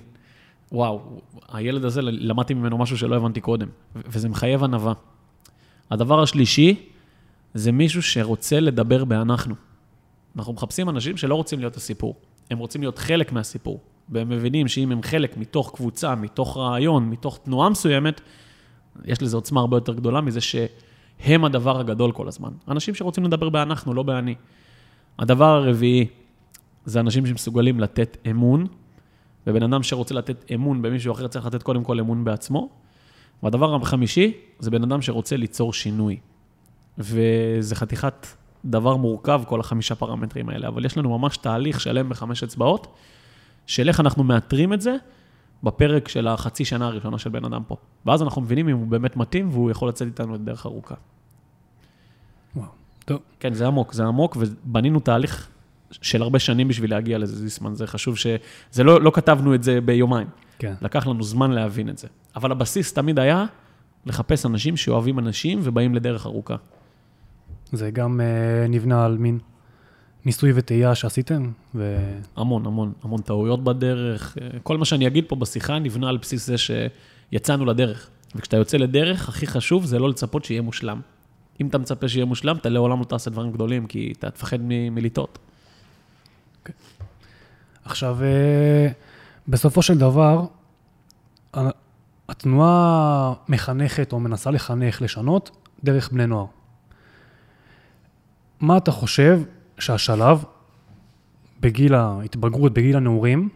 וואו, 0.73 1.21
הילד 1.53 1.85
הזה, 1.85 2.03
למדתי 2.03 2.55
ממנו 2.55 2.79
משהו 2.79 2.99
שלא 2.99 3.17
הבנתי 3.17 3.41
קודם, 3.41 3.69
וזה 4.07 4.29
מחייב 4.29 4.65
ענווה. 4.65 4.93
הדבר 5.91 6.23
השלישי, 6.23 6.89
זה 7.55 7.73
מישהו 7.73 8.03
שרוצה 8.03 8.61
לדבר 8.61 9.05
באנחנו. 9.05 9.55
אנחנו 10.37 10.53
מחפשים 10.53 10.89
אנשים 10.89 11.17
שלא 11.17 11.35
רוצים 11.35 11.59
להיות 11.59 11.77
הסיפור, 11.77 12.17
הם 12.51 12.59
רוצים 12.59 12.81
להיות 12.81 12.99
חלק 12.99 13.33
מהסיפור, 13.33 13.81
והם 14.09 14.29
מבינים 14.29 14.69
שאם 14.69 14.93
הם 14.93 15.03
חלק 15.03 15.37
מתוך 15.37 15.73
קבוצה, 15.75 16.15
מתוך 16.15 16.57
רעיון, 16.57 17.09
מתוך 17.11 17.39
תנועה 17.43 17.69
מסוימת, 17.69 18.21
יש 19.05 19.23
לזה 19.23 19.37
עוצמה 19.37 19.61
הרבה 19.61 19.77
יותר 19.77 19.95
גדולה 19.95 20.21
מזה 20.21 20.41
שהם 20.41 21.45
הדבר 21.45 21.81
הגדול 21.81 22.13
כל 22.13 22.29
הזמן. 22.29 22.51
אנשים 22.69 22.95
שרוצים 22.95 23.25
לדבר 23.25 23.49
באנחנו, 23.49 23.95
לא 23.95 24.03
באני. 24.03 24.35
הדבר 25.19 25.45
הרביעי, 25.45 26.07
זה 26.85 27.01
אנשים 27.01 27.27
שמסוגלים 27.27 27.81
לתת 27.81 28.17
אמון, 28.31 28.67
ובן 29.47 29.63
אדם 29.63 29.83
שרוצה 29.83 30.15
לתת 30.15 30.51
אמון 30.55 30.83
במישהו 30.83 31.13
אחר 31.13 31.27
צריך 31.29 31.47
לתת 31.47 31.63
קודם 31.63 31.85
כל 31.85 32.01
אמון 32.01 32.25
בעצמו. 32.25 32.69
והדבר 33.43 33.75
החמישי, 33.75 34.33
זה 34.59 34.71
בן 34.71 34.83
אדם 34.83 35.03
שרוצה 35.03 35.37
ליצור 35.37 35.73
שינוי. 35.73 36.19
וזה 37.03 37.75
חתיכת 37.75 38.27
דבר 38.65 38.97
מורכב, 38.97 39.43
כל 39.47 39.61
החמישה 39.61 39.95
פרמטרים 39.95 40.49
האלה, 40.49 40.69
אבל 40.69 40.85
יש 40.85 40.99
לנו 40.99 41.19
ממש 41.19 41.37
תהליך 41.37 41.81
שלם 41.81 42.09
בחמש 42.09 42.43
אצבעות, 42.43 42.95
של 43.67 43.89
איך 43.89 44.01
אנחנו 44.01 44.25
מאתרים 44.25 44.73
את 44.73 44.81
זה 44.81 44.97
בפרק 45.63 46.09
של 46.09 46.29
החצי 46.29 46.65
שנה 46.65 46.87
הראשונה 46.87 47.19
של 47.19 47.31
בן 47.31 47.45
אדם 47.45 47.63
פה. 47.67 47.77
ואז 48.07 48.23
אנחנו 48.23 48.43
מבינים 48.43 48.69
אם 48.69 48.77
הוא 48.77 48.87
באמת 48.87 49.17
מתאים 49.17 49.49
והוא 49.49 49.71
יכול 49.71 49.89
לצאת 49.89 50.09
איתנו 50.09 50.35
לדרך 50.35 50.67
ארוכה. 50.67 50.95
וואו, 52.57 52.67
טוב. 53.05 53.21
כן, 53.41 53.55
זה 53.55 53.67
עמוק, 53.67 53.93
זה 53.93 54.05
עמוק, 54.05 54.37
ובנינו 54.41 55.01
תהליך 55.01 55.49
של 55.91 56.23
הרבה 56.23 56.39
שנים 56.39 56.69
בשביל 56.69 56.91
להגיע 56.91 57.19
לזה, 57.19 57.37
זיסמן. 57.37 57.75
זה 57.75 57.87
חשוב 57.87 58.17
ש... 58.17 58.27
זה 58.71 58.85
לא, 58.85 59.01
לא 59.01 59.11
כתבנו 59.15 59.55
את 59.55 59.63
זה 59.63 59.81
ביומיים. 59.81 60.27
כן. 60.59 60.75
לקח 60.83 61.07
לנו 61.07 61.23
זמן 61.23 61.51
להבין 61.51 61.89
את 61.89 61.99
זה. 61.99 62.09
אבל 62.37 62.53
הבסיס 62.53 62.93
תמיד 62.93 63.19
היה 63.19 63.45
לחפש 64.07 64.47
אנשים 64.47 64.77
שאוהבים 64.77 65.19
אנשים 65.19 65.61
ובאים 65.63 65.95
לדרך 65.95 66.27
ארוכה. 66.27 66.57
זה 67.73 67.91
גם 67.91 68.21
אה, 68.21 68.69
נבנה 68.69 69.05
על 69.05 69.19
מין 69.19 69.39
ניסוי 70.25 70.53
וטעייה 70.55 70.95
שעשיתם, 70.95 71.51
ו... 71.75 71.97
המון, 72.37 72.67
המון, 72.67 72.93
המון 73.03 73.21
טעויות 73.21 73.65
בדרך. 73.65 74.39
אה, 74.41 74.59
כל 74.63 74.79
מה 74.79 74.85
שאני 74.85 75.07
אגיד 75.07 75.25
פה 75.29 75.37
בשיחה 75.37 75.79
נבנה 75.79 76.09
על 76.09 76.17
בסיס 76.17 76.47
זה 76.47 76.55
שיצאנו 76.59 77.65
לדרך. 77.65 78.11
וכשאתה 78.35 78.57
יוצא 78.57 78.77
לדרך, 78.77 79.29
הכי 79.29 79.47
חשוב 79.47 79.85
זה 79.85 79.99
לא 79.99 80.09
לצפות 80.09 80.45
שיהיה 80.45 80.63
מושלם. 80.63 81.01
אם 81.61 81.67
אתה 81.67 81.79
מצפה 81.79 82.09
שיהיה 82.09 82.25
מושלם, 82.25 82.57
אתה 82.57 82.69
לעולם 82.69 83.01
לא 83.01 83.05
תעשה 83.05 83.31
דברים 83.31 83.53
גדולים, 83.53 83.87
כי 83.87 84.13
אתה 84.19 84.31
תפחד 84.31 84.57
מ- 84.61 84.95
מלטעות. 84.95 85.39
עכשיו, 87.85 88.19
אה, 88.23 88.89
בסופו 89.49 89.83
של 89.83 89.99
דבר, 89.99 90.47
התנועה 92.29 93.33
מחנכת 93.49 94.13
או 94.13 94.21
מנסה 94.21 94.51
לחנך, 94.51 95.03
לשנות, 95.03 95.51
דרך 95.85 96.13
בני 96.13 96.27
נוער. 96.27 96.47
מה 98.63 98.77
אתה 98.77 98.91
חושב 98.91 99.41
שהשלב 99.79 100.45
בגיל 101.61 101.95
ההתבגרות, 101.95 102.73
בגיל 102.73 102.97
הנעורים, 102.97 103.49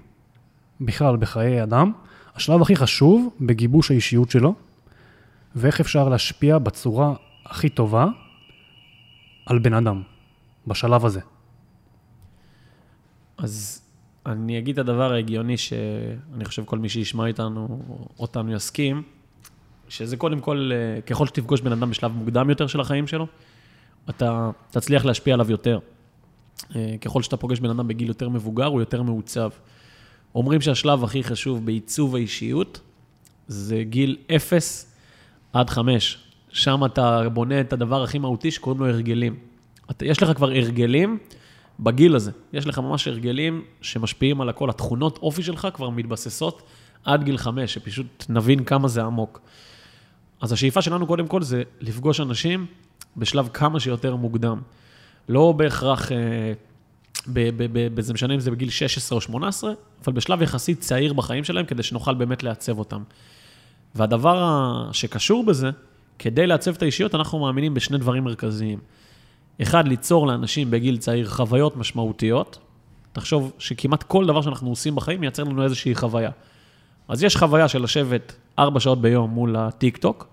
בכלל 0.81 1.17
בחיי 1.17 1.63
אדם, 1.63 1.93
השלב 2.35 2.63
הכי 2.63 2.77
חשוב 2.77 3.37
בגיבוש 3.41 3.91
האישיות 3.91 4.31
שלו, 4.31 4.55
ואיך 5.55 5.81
אפשר 5.81 6.09
להשפיע 6.09 6.59
בצורה 6.59 7.15
הכי 7.45 7.69
טובה 7.69 8.07
על 9.47 9.59
בן 9.59 9.75
אדם, 9.75 10.03
בשלב 10.67 11.05
הזה. 11.05 11.21
אז 13.39 13.83
אני 14.27 14.59
אגיד 14.59 14.79
את 14.79 14.89
הדבר 14.89 15.13
ההגיוני 15.13 15.57
שאני 15.57 16.45
חושב 16.45 16.65
כל 16.65 16.79
מי 16.79 16.89
שישמע 16.89 17.27
איתנו, 17.27 17.83
אותנו 18.19 18.53
יסכים, 18.53 19.03
שזה 19.89 20.17
קודם 20.17 20.41
כל, 20.41 20.71
אה, 20.75 21.01
ככל 21.01 21.27
שתפגוש 21.27 21.61
בן 21.61 21.73
אדם 21.73 21.91
בשלב 21.91 22.13
מוקדם 22.13 22.51
יותר 22.51 22.67
של 22.67 22.81
החיים 22.81 23.07
שלו, 23.07 23.27
אתה 24.11 24.51
תצליח 24.71 25.05
להשפיע 25.05 25.35
עליו 25.35 25.51
יותר. 25.51 25.79
אה, 26.77 26.95
ככל 27.01 27.23
שאתה 27.23 27.37
פוגש 27.37 27.61
בן 27.61 27.71
אדם 27.71 27.89
בגיל 27.89 28.09
יותר 28.09 28.29
מבוגר, 28.29 28.65
הוא 28.65 28.81
יותר 28.81 29.03
מעוצב. 29.03 29.51
אומרים 30.35 30.61
שהשלב 30.61 31.05
הכי 31.05 31.25
חשוב 31.25 31.67
בעיצוב 31.67 32.15
האישיות 32.15 32.81
זה 33.49 33.83
גיל 33.83 34.17
0 34.37 34.87
עד 35.53 35.71
5. 35.71 36.19
שם 36.49 36.85
אתה 36.85 37.29
בונה 37.29 37.61
את 37.61 37.73
הדבר 37.73 38.03
הכי 38.03 38.19
מהותי 38.19 38.51
שקוראים 38.51 38.81
לו 38.81 38.89
הרגלים. 38.89 39.37
אתה, 39.91 40.07
יש 40.07 40.23
לך 40.23 40.37
כבר 40.37 40.51
הרגלים 40.51 41.19
בגיל 41.81 42.17
הזה. 42.17 42.31
יש 42.53 42.67
לך 42.67 42.79
ממש 42.79 43.09
הרגלים 43.09 43.65
שמשפיעים 43.81 44.41
על 44.41 44.49
הכל. 44.49 44.71
התכונות 44.71 45.19
אופי 45.19 45.43
שלך 45.43 45.69
כבר 45.75 45.91
מתבססות 45.91 46.63
עד 47.05 47.25
גיל 47.25 47.37
5, 47.37 47.75
שפשוט 47.75 48.27
נבין 48.29 48.65
כמה 48.65 48.89
זה 48.89 49.03
עמוק. 49.03 49.41
אז 50.41 50.53
השאיפה 50.53 50.83
שלנו 50.83 51.07
קודם 51.07 51.27
כל 51.27 51.43
זה 51.43 51.63
לפגוש 51.81 52.21
אנשים 52.21 52.67
בשלב 53.17 53.49
כמה 53.53 53.81
שיותר 53.81 54.17
מוקדם. 54.17 54.61
לא 55.29 55.53
בהכרח, 55.53 56.13
אה, 56.13 56.53
זה 57.99 58.15
משנה 58.15 58.35
אם 58.35 58.41
זה 58.41 58.51
בגיל 58.51 58.71
16 58.71 59.17
או 59.17 59.21
18, 59.21 59.73
אבל 60.05 60.13
בשלב 60.13 60.43
יחסית 60.43 60.81
צעיר 60.81 61.13
בחיים 61.13 61.45
שלהם, 61.45 61.67
כדי 61.67 61.83
שנוכל 61.83 62.15
באמת 62.15 62.43
לעצב 62.43 62.79
אותם. 62.79 63.03
והדבר 63.95 64.89
שקשור 64.93 65.45
בזה, 65.45 65.71
כדי 66.19 66.47
לעצב 66.47 66.75
את 66.75 66.83
האישיות, 66.83 67.15
אנחנו 67.15 67.39
מאמינים 67.39 67.75
בשני 67.75 67.99
דברים 67.99 68.25
מרכזיים. 68.25 68.79
אחד, 69.63 69.89
ליצור 69.89 70.27
לאנשים 70.27 70.71
בגיל 70.71 70.97
צעיר 70.97 71.29
חוויות 71.29 71.77
משמעותיות. 71.77 72.59
תחשוב 73.13 73.53
שכמעט 73.59 74.03
כל 74.03 74.27
דבר 74.27 74.43
שאנחנו 74.43 74.71
עושים 74.71 74.95
בחיים 74.95 75.21
מייצר 75.21 75.45
לנו 75.45 75.65
איזושהי 75.65 75.95
חוויה. 75.95 76.31
אז 77.09 77.23
יש 77.23 77.37
חוויה 77.37 77.69
של 77.69 77.83
לשבת 77.83 78.37
ארבע 78.59 78.81
שעות 78.81 79.01
ביום 79.01 79.31
מול 79.31 79.57
הטיק-טוק, 79.57 80.27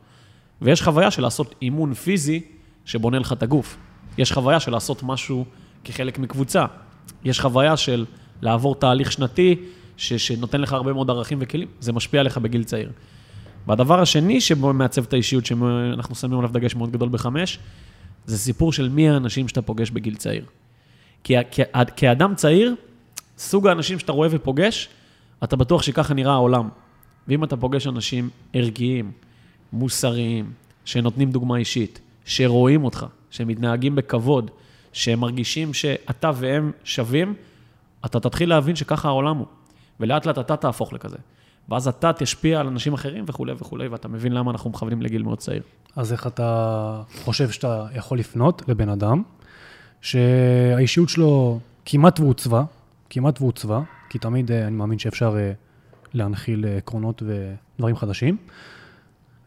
ויש 0.61 0.81
חוויה 0.81 1.11
של 1.11 1.21
לעשות 1.21 1.55
אימון 1.61 1.93
פיזי 1.93 2.41
שבונה 2.85 3.19
לך 3.19 3.33
את 3.33 3.43
הגוף. 3.43 3.77
יש 4.17 4.31
חוויה 4.31 4.59
של 4.59 4.71
לעשות 4.71 5.03
משהו 5.03 5.45
כחלק 5.83 6.19
מקבוצה. 6.19 6.65
יש 7.25 7.39
חוויה 7.41 7.77
של 7.77 8.05
לעבור 8.41 8.75
תהליך 8.75 9.11
שנתי 9.11 9.55
ש- 9.97 10.13
שנותן 10.13 10.61
לך 10.61 10.73
הרבה 10.73 10.93
מאוד 10.93 11.09
ערכים 11.09 11.37
וכלים. 11.41 11.67
זה 11.79 11.93
משפיע 11.93 12.19
עליך 12.19 12.37
בגיל 12.37 12.63
צעיר. 12.63 12.91
והדבר 13.67 13.99
השני 14.01 14.41
שבו 14.41 14.73
מעצב 14.73 15.03
את 15.03 15.13
האישיות, 15.13 15.45
שאנחנו 15.45 16.15
שמים 16.15 16.39
עליו 16.39 16.49
דגש 16.53 16.75
מאוד 16.75 16.91
גדול 16.91 17.09
בחמש, 17.09 17.59
זה 18.25 18.37
סיפור 18.37 18.73
של 18.73 18.89
מי 18.89 19.09
האנשים 19.09 19.47
שאתה 19.47 19.61
פוגש 19.61 19.89
בגיל 19.89 20.15
צעיר. 20.15 20.45
כי 21.23 21.33
כ- 21.51 21.59
כאדם 21.95 22.35
צעיר, 22.35 22.75
סוג 23.37 23.67
האנשים 23.67 23.99
שאתה 23.99 24.11
רואה 24.11 24.27
ופוגש, 24.31 24.89
אתה 25.43 25.55
בטוח 25.55 25.81
שככה 25.81 26.13
נראה 26.13 26.33
העולם. 26.33 26.69
ואם 27.27 27.43
אתה 27.43 27.57
פוגש 27.57 27.87
אנשים 27.87 28.29
ערכיים, 28.53 29.11
מוסריים, 29.73 30.51
שנותנים 30.85 31.31
דוגמה 31.31 31.57
אישית, 31.57 31.99
שרואים 32.25 32.83
אותך, 32.83 33.05
שמתנהגים 33.29 33.95
בכבוד, 33.95 34.51
שהם 34.93 35.19
מרגישים 35.19 35.73
שאתה 35.73 36.31
והם 36.35 36.71
שווים, 36.83 37.33
אתה 38.05 38.19
תתחיל 38.19 38.49
להבין 38.49 38.75
שככה 38.75 39.07
העולם 39.07 39.37
הוא. 39.37 39.47
ולאט 39.99 40.25
לאט 40.25 40.37
אתה 40.37 40.55
תהפוך 40.55 40.93
לכזה. 40.93 41.17
ואז 41.69 41.87
אתה 41.87 42.13
תשפיע 42.13 42.59
על 42.59 42.67
אנשים 42.67 42.93
אחרים 42.93 43.25
וכולי 43.27 43.53
וכולי, 43.57 43.87
ואתה 43.87 44.07
מבין 44.07 44.31
למה 44.31 44.51
אנחנו 44.51 44.69
מכוונים 44.69 45.01
לגיל 45.01 45.23
מאוד 45.23 45.37
צעיר. 45.37 45.61
אז 45.95 46.11
איך 46.11 46.27
אתה 46.27 47.01
חושב 47.23 47.49
שאתה 47.49 47.85
יכול 47.95 48.19
לפנות 48.19 48.61
לבן 48.67 48.89
אדם 48.89 49.23
שהאישיות 50.01 51.09
שלו 51.09 51.59
כמעט 51.85 52.19
ועוצבה, 52.19 52.63
כמעט 53.09 53.41
ועוצבה, 53.41 53.81
כי 54.09 54.19
תמיד 54.19 54.51
אה, 54.51 54.67
אני 54.67 54.75
מאמין 54.75 54.99
שאפשר 54.99 55.37
אה, 55.37 55.51
להנחיל 56.13 56.65
אה, 56.65 56.77
עקרונות 56.77 57.23
ודברים 57.25 57.95
חדשים. 57.95 58.37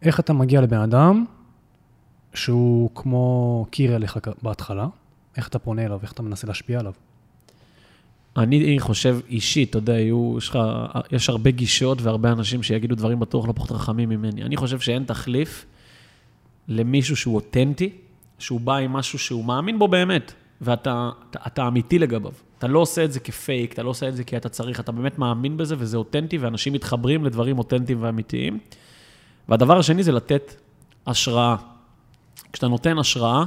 איך 0.03 0.21
אתה 0.21 0.33
מגיע 0.33 0.61
לבן 0.61 0.81
אדם 0.81 1.25
שהוא 2.37 2.91
כמו 2.95 3.67
קיר 3.71 3.97
אליך 3.97 4.19
בהתחלה, 4.43 4.87
איך 5.37 5.49
אתה 5.49 5.59
פונה 5.59 5.85
אליו, 5.85 5.99
איך 6.03 6.13
אתה 6.13 6.23
מנסה 6.23 6.47
להשפיע 6.47 6.81
עליו. 6.81 6.93
אני 8.37 8.77
חושב 8.79 9.19
אישית, 9.29 9.71
אתה 9.71 9.79
יודע, 9.79 9.93
יהיו, 9.93 10.35
יש 10.39 10.49
לך, 10.49 10.59
יש 11.13 11.29
הרבה 11.29 11.51
גישות 11.51 12.03
והרבה 12.03 12.33
אנשים 12.33 12.63
שיגידו 12.63 12.95
דברים 12.95 13.21
בטוח 13.21 13.47
לא 13.47 13.53
פחות 13.53 13.71
חכמים 13.71 14.09
ממני. 14.09 14.43
אני 14.43 14.57
חושב 14.57 14.81
שאין 14.81 15.05
תחליף 15.05 15.67
למישהו 16.69 17.17
שהוא 17.17 17.35
אותנטי, 17.35 17.91
שהוא 18.39 18.61
בא 18.61 18.77
עם 18.77 18.93
משהו 18.93 19.19
שהוא 19.19 19.45
מאמין 19.45 19.79
בו 19.79 19.89
באמת, 19.89 20.33
ואתה 20.61 21.11
אתה, 21.31 21.39
אתה 21.47 21.69
אמיתי 21.69 21.99
לגביו. 21.99 22.33
אתה 22.59 22.67
לא 22.67 22.79
עושה 22.79 23.05
את 23.05 23.13
זה 23.13 23.21
כפייק, 23.21 23.73
אתה 23.73 23.83
לא 23.83 23.91
עושה 23.91 24.09
את 24.09 24.17
זה 24.17 24.25
כי 24.25 24.37
אתה 24.37 24.49
צריך, 24.49 24.81
אתה 24.81 24.93
באמת 24.93 25.19
מאמין 25.19 25.57
בזה 25.57 25.75
וזה 25.79 25.97
אותנטי, 25.97 26.39
ואנשים 26.39 26.73
מתחברים 26.73 27.25
לדברים 27.25 27.59
אותנטיים 27.59 27.99
ואמיתיים. 28.03 28.59
והדבר 29.49 29.79
השני 29.79 30.03
זה 30.03 30.13
לתת 30.13 30.55
השראה. 31.07 31.57
כשאתה 32.57 32.69
נותן 32.69 32.99
השראה, 32.99 33.45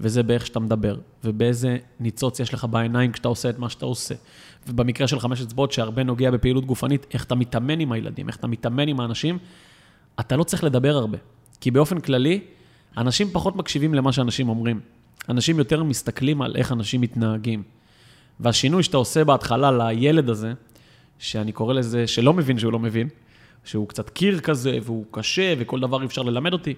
וזה 0.00 0.22
באיך 0.22 0.46
שאתה 0.46 0.60
מדבר, 0.60 0.96
ובאיזה 1.24 1.76
ניצוץ 2.00 2.40
יש 2.40 2.54
לך 2.54 2.64
בעיניים 2.64 3.12
כשאתה 3.12 3.28
עושה 3.28 3.50
את 3.50 3.58
מה 3.58 3.70
שאתה 3.70 3.86
עושה. 3.86 4.14
ובמקרה 4.68 5.08
של 5.08 5.20
חמש 5.20 5.42
אצבעות, 5.42 5.72
שהרבה 5.72 6.02
נוגע 6.02 6.30
בפעילות 6.30 6.66
גופנית, 6.66 7.06
איך 7.14 7.24
אתה 7.24 7.34
מתאמן 7.34 7.80
עם 7.80 7.92
הילדים, 7.92 8.28
איך 8.28 8.36
אתה 8.36 8.46
מתאמן 8.46 8.88
עם 8.88 9.00
האנשים, 9.00 9.38
אתה 10.20 10.36
לא 10.36 10.44
צריך 10.44 10.64
לדבר 10.64 10.96
הרבה. 10.96 11.18
כי 11.60 11.70
באופן 11.70 12.00
כללי, 12.00 12.40
אנשים 12.96 13.28
פחות 13.32 13.56
מקשיבים 13.56 13.94
למה 13.94 14.12
שאנשים 14.12 14.48
אומרים. 14.48 14.80
אנשים 15.28 15.58
יותר 15.58 15.82
מסתכלים 15.82 16.42
על 16.42 16.56
איך 16.56 16.72
אנשים 16.72 17.00
מתנהגים. 17.00 17.62
והשינוי 18.40 18.82
שאתה 18.82 18.96
עושה 18.96 19.24
בהתחלה 19.24 19.70
לילד 19.70 20.28
הזה, 20.28 20.52
שאני 21.18 21.52
קורא 21.52 21.74
לזה, 21.74 22.06
שלא 22.06 22.32
מבין 22.32 22.58
שהוא 22.58 22.72
לא 22.72 22.78
מבין, 22.78 23.08
שהוא 23.64 23.88
קצת 23.88 24.10
קיר 24.10 24.40
כזה, 24.40 24.78
והוא 24.82 25.04
קשה, 25.10 25.54
וכל 25.58 25.80
דבר 25.80 26.00
אי 26.00 26.06
אפשר 26.06 26.22
ללמד 26.22 26.52
אותי, 26.52 26.74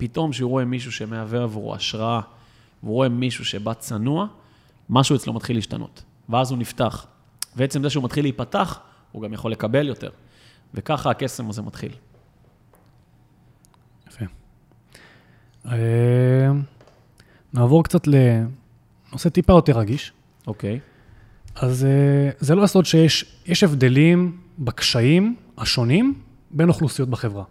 פתאום 0.00 0.32
שהוא 0.32 0.50
רואה 0.50 0.64
מישהו 0.64 0.92
שמהווה 0.92 1.42
עבורו 1.42 1.74
השראה, 1.74 2.20
והוא 2.82 2.94
רואה 2.94 3.08
מישהו 3.08 3.44
שבא 3.44 3.74
צנוע, 3.74 4.26
משהו 4.90 5.16
אצלו 5.16 5.32
מתחיל 5.32 5.56
להשתנות. 5.56 6.02
ואז 6.28 6.50
הוא 6.50 6.58
נפתח. 6.58 7.06
ועצם 7.56 7.82
זה 7.82 7.90
שהוא 7.90 8.04
מתחיל 8.04 8.24
להיפתח, 8.24 8.80
הוא 9.12 9.22
גם 9.22 9.32
יכול 9.32 9.52
לקבל 9.52 9.88
יותר. 9.88 10.10
וככה 10.74 11.10
הקסם 11.10 11.50
הזה 11.50 11.62
מתחיל. 11.62 11.92
יפה. 14.08 14.24
אה, 15.66 16.50
נעבור 17.54 17.84
קצת 17.84 18.06
לנושא 18.06 19.28
טיפה 19.28 19.52
יותר 19.52 19.78
רגיש. 19.78 20.12
אוקיי. 20.46 20.80
אז 21.54 21.84
אה, 21.84 22.30
זה 22.38 22.54
לא 22.54 22.64
הסוד 22.64 22.84
שיש 22.84 23.24
יש 23.46 23.62
הבדלים 23.62 24.40
בקשיים 24.58 25.36
השונים 25.58 26.14
בין 26.50 26.68
אוכלוסיות 26.68 27.08
בחברה. 27.08 27.44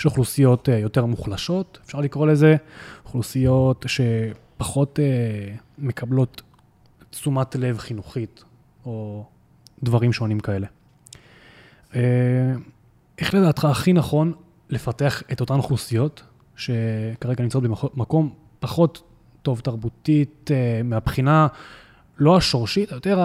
יש 0.00 0.06
אוכלוסיות 0.06 0.68
אה, 0.68 0.78
יותר 0.78 1.06
מוחלשות, 1.06 1.78
אפשר 1.84 2.00
לקרוא 2.00 2.26
לזה, 2.26 2.56
אוכלוסיות 3.04 3.86
שפחות 3.88 4.98
אה, 5.00 5.54
מקבלות 5.78 6.42
תשומת 7.10 7.56
לב 7.56 7.78
חינוכית, 7.78 8.44
או 8.86 9.24
דברים 9.82 10.12
שונים 10.12 10.40
כאלה. 10.40 10.66
אה, 11.94 12.00
איך 13.18 13.34
לדעתך 13.34 13.64
הכי 13.64 13.92
נכון 13.92 14.32
לפתח 14.70 15.22
את 15.32 15.40
אותן 15.40 15.54
אוכלוסיות, 15.54 16.22
שכרגע 16.56 17.42
נמצאות 17.44 17.64
במקום 17.94 18.34
פחות 18.60 19.02
טוב 19.42 19.60
תרבותית, 19.60 20.50
מהבחינה 20.84 21.46
לא 22.18 22.36
השורשית, 22.36 22.92
יותר 22.92 23.18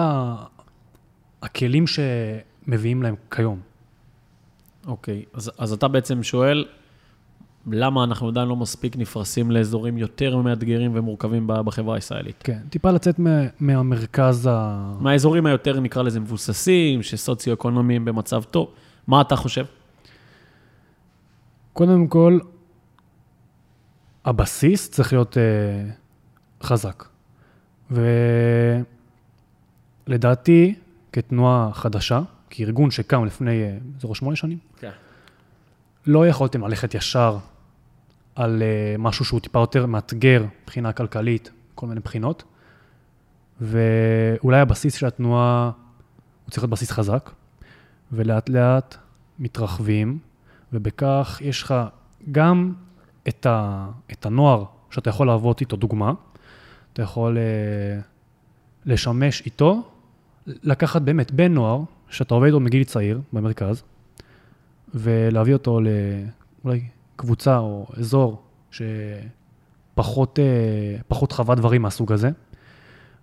הכלים 1.42 1.84
שמביאים 1.86 3.02
להם 3.02 3.14
כיום. 3.30 3.60
אוקיי, 4.86 5.24
אז, 5.34 5.50
אז 5.58 5.72
אתה 5.72 5.88
בעצם 5.88 6.22
שואל, 6.22 6.64
למה 7.66 8.04
אנחנו 8.04 8.28
עדיין 8.28 8.48
לא 8.48 8.56
מספיק 8.56 8.96
נפרסים 8.96 9.50
לאזורים 9.50 9.98
יותר 9.98 10.36
מאתגרים 10.36 10.90
ומורכבים 10.94 11.44
בחברה 11.46 11.94
הישראלית? 11.94 12.42
כן, 12.44 12.58
טיפה 12.70 12.90
לצאת 12.90 13.18
מה, 13.18 13.40
מהמרכז 13.60 14.48
ה... 14.50 14.92
מהאזורים 15.00 15.46
היותר, 15.46 15.80
נקרא 15.80 16.02
לזה, 16.02 16.20
מבוססים, 16.20 17.02
שסוציו-אקונומיים 17.02 18.04
במצב 18.04 18.42
טוב, 18.42 18.70
מה 19.06 19.20
אתה 19.20 19.36
חושב? 19.36 19.64
קודם 21.72 22.06
כל, 22.06 22.38
הבסיס 24.24 24.90
צריך 24.90 25.12
להיות 25.12 25.36
uh, 25.36 26.66
חזק. 26.66 27.04
ולדעתי, 30.08 30.74
כתנועה 31.12 31.70
חדשה, 31.72 32.20
כארגון 32.50 32.90
שקם 32.90 33.24
לפני 33.24 33.62
אה, 33.62 33.78
אזור 33.98 34.14
שמונה 34.14 34.36
שנים, 34.36 34.58
כן. 34.78 34.90
לא 36.06 36.26
יכולתם 36.26 36.64
ללכת 36.64 36.94
ישר 36.94 37.38
על 38.34 38.62
אה, 38.62 38.94
משהו 38.98 39.24
שהוא 39.24 39.40
טיפה 39.40 39.58
יותר 39.58 39.86
מאתגר 39.86 40.44
מבחינה 40.62 40.92
כלכלית, 40.92 41.50
כל 41.74 41.86
מיני 41.86 42.00
בחינות, 42.00 42.44
ואולי 43.60 44.60
הבסיס 44.60 44.94
של 44.94 45.06
התנועה, 45.06 45.70
הוא 46.44 46.50
צריך 46.50 46.62
להיות 46.62 46.70
בסיס 46.70 46.90
חזק, 46.90 47.30
ולאט 48.12 48.48
לאט 48.48 48.96
מתרחבים, 49.38 50.18
ובכך 50.72 51.38
יש 51.44 51.62
לך 51.62 51.74
גם 52.32 52.72
את, 53.28 53.46
ה, 53.46 53.86
את 54.12 54.26
הנוער 54.26 54.64
שאתה 54.90 55.10
יכול 55.10 55.26
להוות 55.26 55.60
איתו 55.60 55.76
דוגמה, 55.76 56.12
אתה 56.92 57.02
יכול 57.02 57.38
אה, 57.38 58.00
לשמש 58.84 59.42
איתו, 59.46 59.82
לקחת 60.46 61.02
באמת 61.02 61.30
בן 61.30 61.54
נוער, 61.54 61.80
שאתה 62.10 62.34
עובד 62.34 62.46
איתו 62.46 62.60
מגיל 62.60 62.84
צעיר 62.84 63.20
במרכז, 63.32 63.82
ולהביא 64.94 65.52
אותו 65.52 65.80
לאולי 66.64 66.84
קבוצה 67.16 67.58
או 67.58 67.86
אזור 67.98 68.42
שפחות 68.70 70.38
אה, 70.38 71.26
חווה 71.30 71.54
דברים 71.54 71.82
מהסוג 71.82 72.12
הזה, 72.12 72.30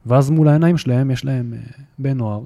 ואז 0.06 0.30
מול 0.30 0.48
העיניים 0.48 0.78
שלהם 0.78 1.12
יש 1.12 1.26
להם 1.26 1.54
אה, 1.54 1.60
בן 2.00 2.18
נוער, 2.18 2.42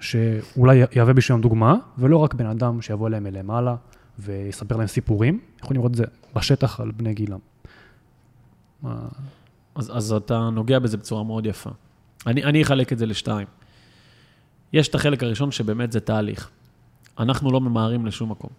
שאולי 0.00 0.82
יהווה 0.92 1.12
בשבילם 1.12 1.40
דוגמה, 1.40 1.76
ולא 1.98 2.16
רק 2.16 2.34
בן 2.34 2.46
אדם 2.46 2.82
שיבוא 2.82 3.08
אליהם 3.08 3.24
מלמעלה 3.24 3.76
ויספר 4.18 4.76
להם 4.76 4.86
סיפורים, 4.86 5.40
יכולים 5.62 5.80
לראות 5.80 5.92
את 5.92 5.96
זה 5.96 6.04
בשטח 6.34 6.80
על 6.80 6.90
בני 6.90 7.14
גילם. 7.14 7.38
אז, 9.74 9.96
אז 9.96 10.12
אתה 10.12 10.50
נוגע 10.50 10.78
בזה 10.78 10.96
בצורה 10.96 11.24
מאוד 11.24 11.46
יפה. 11.46 11.70
אני, 12.26 12.44
אני 12.44 12.62
אחלק 12.62 12.92
את 12.92 12.98
זה 12.98 13.06
לשתיים. 13.06 13.46
יש 14.72 14.88
את 14.88 14.94
החלק 14.94 15.22
הראשון 15.22 15.50
שבאמת 15.50 15.92
זה 15.92 16.00
תהליך. 16.00 16.50
אנחנו 17.18 17.50
לא 17.50 17.60
ממהרים 17.60 18.06
לשום 18.06 18.30
מקום. 18.30 18.50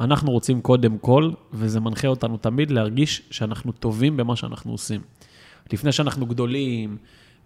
אנחנו 0.00 0.32
רוצים 0.32 0.60
קודם 0.60 0.98
כל, 0.98 1.30
וזה 1.52 1.80
מנחה 1.80 2.08
אותנו 2.08 2.36
תמיד 2.36 2.70
להרגיש 2.70 3.22
שאנחנו 3.30 3.72
טובים 3.72 4.16
במה 4.16 4.36
שאנחנו 4.36 4.72
עושים. 4.72 5.00
לפני 5.72 5.92
שאנחנו 5.92 6.26
גדולים 6.26 6.96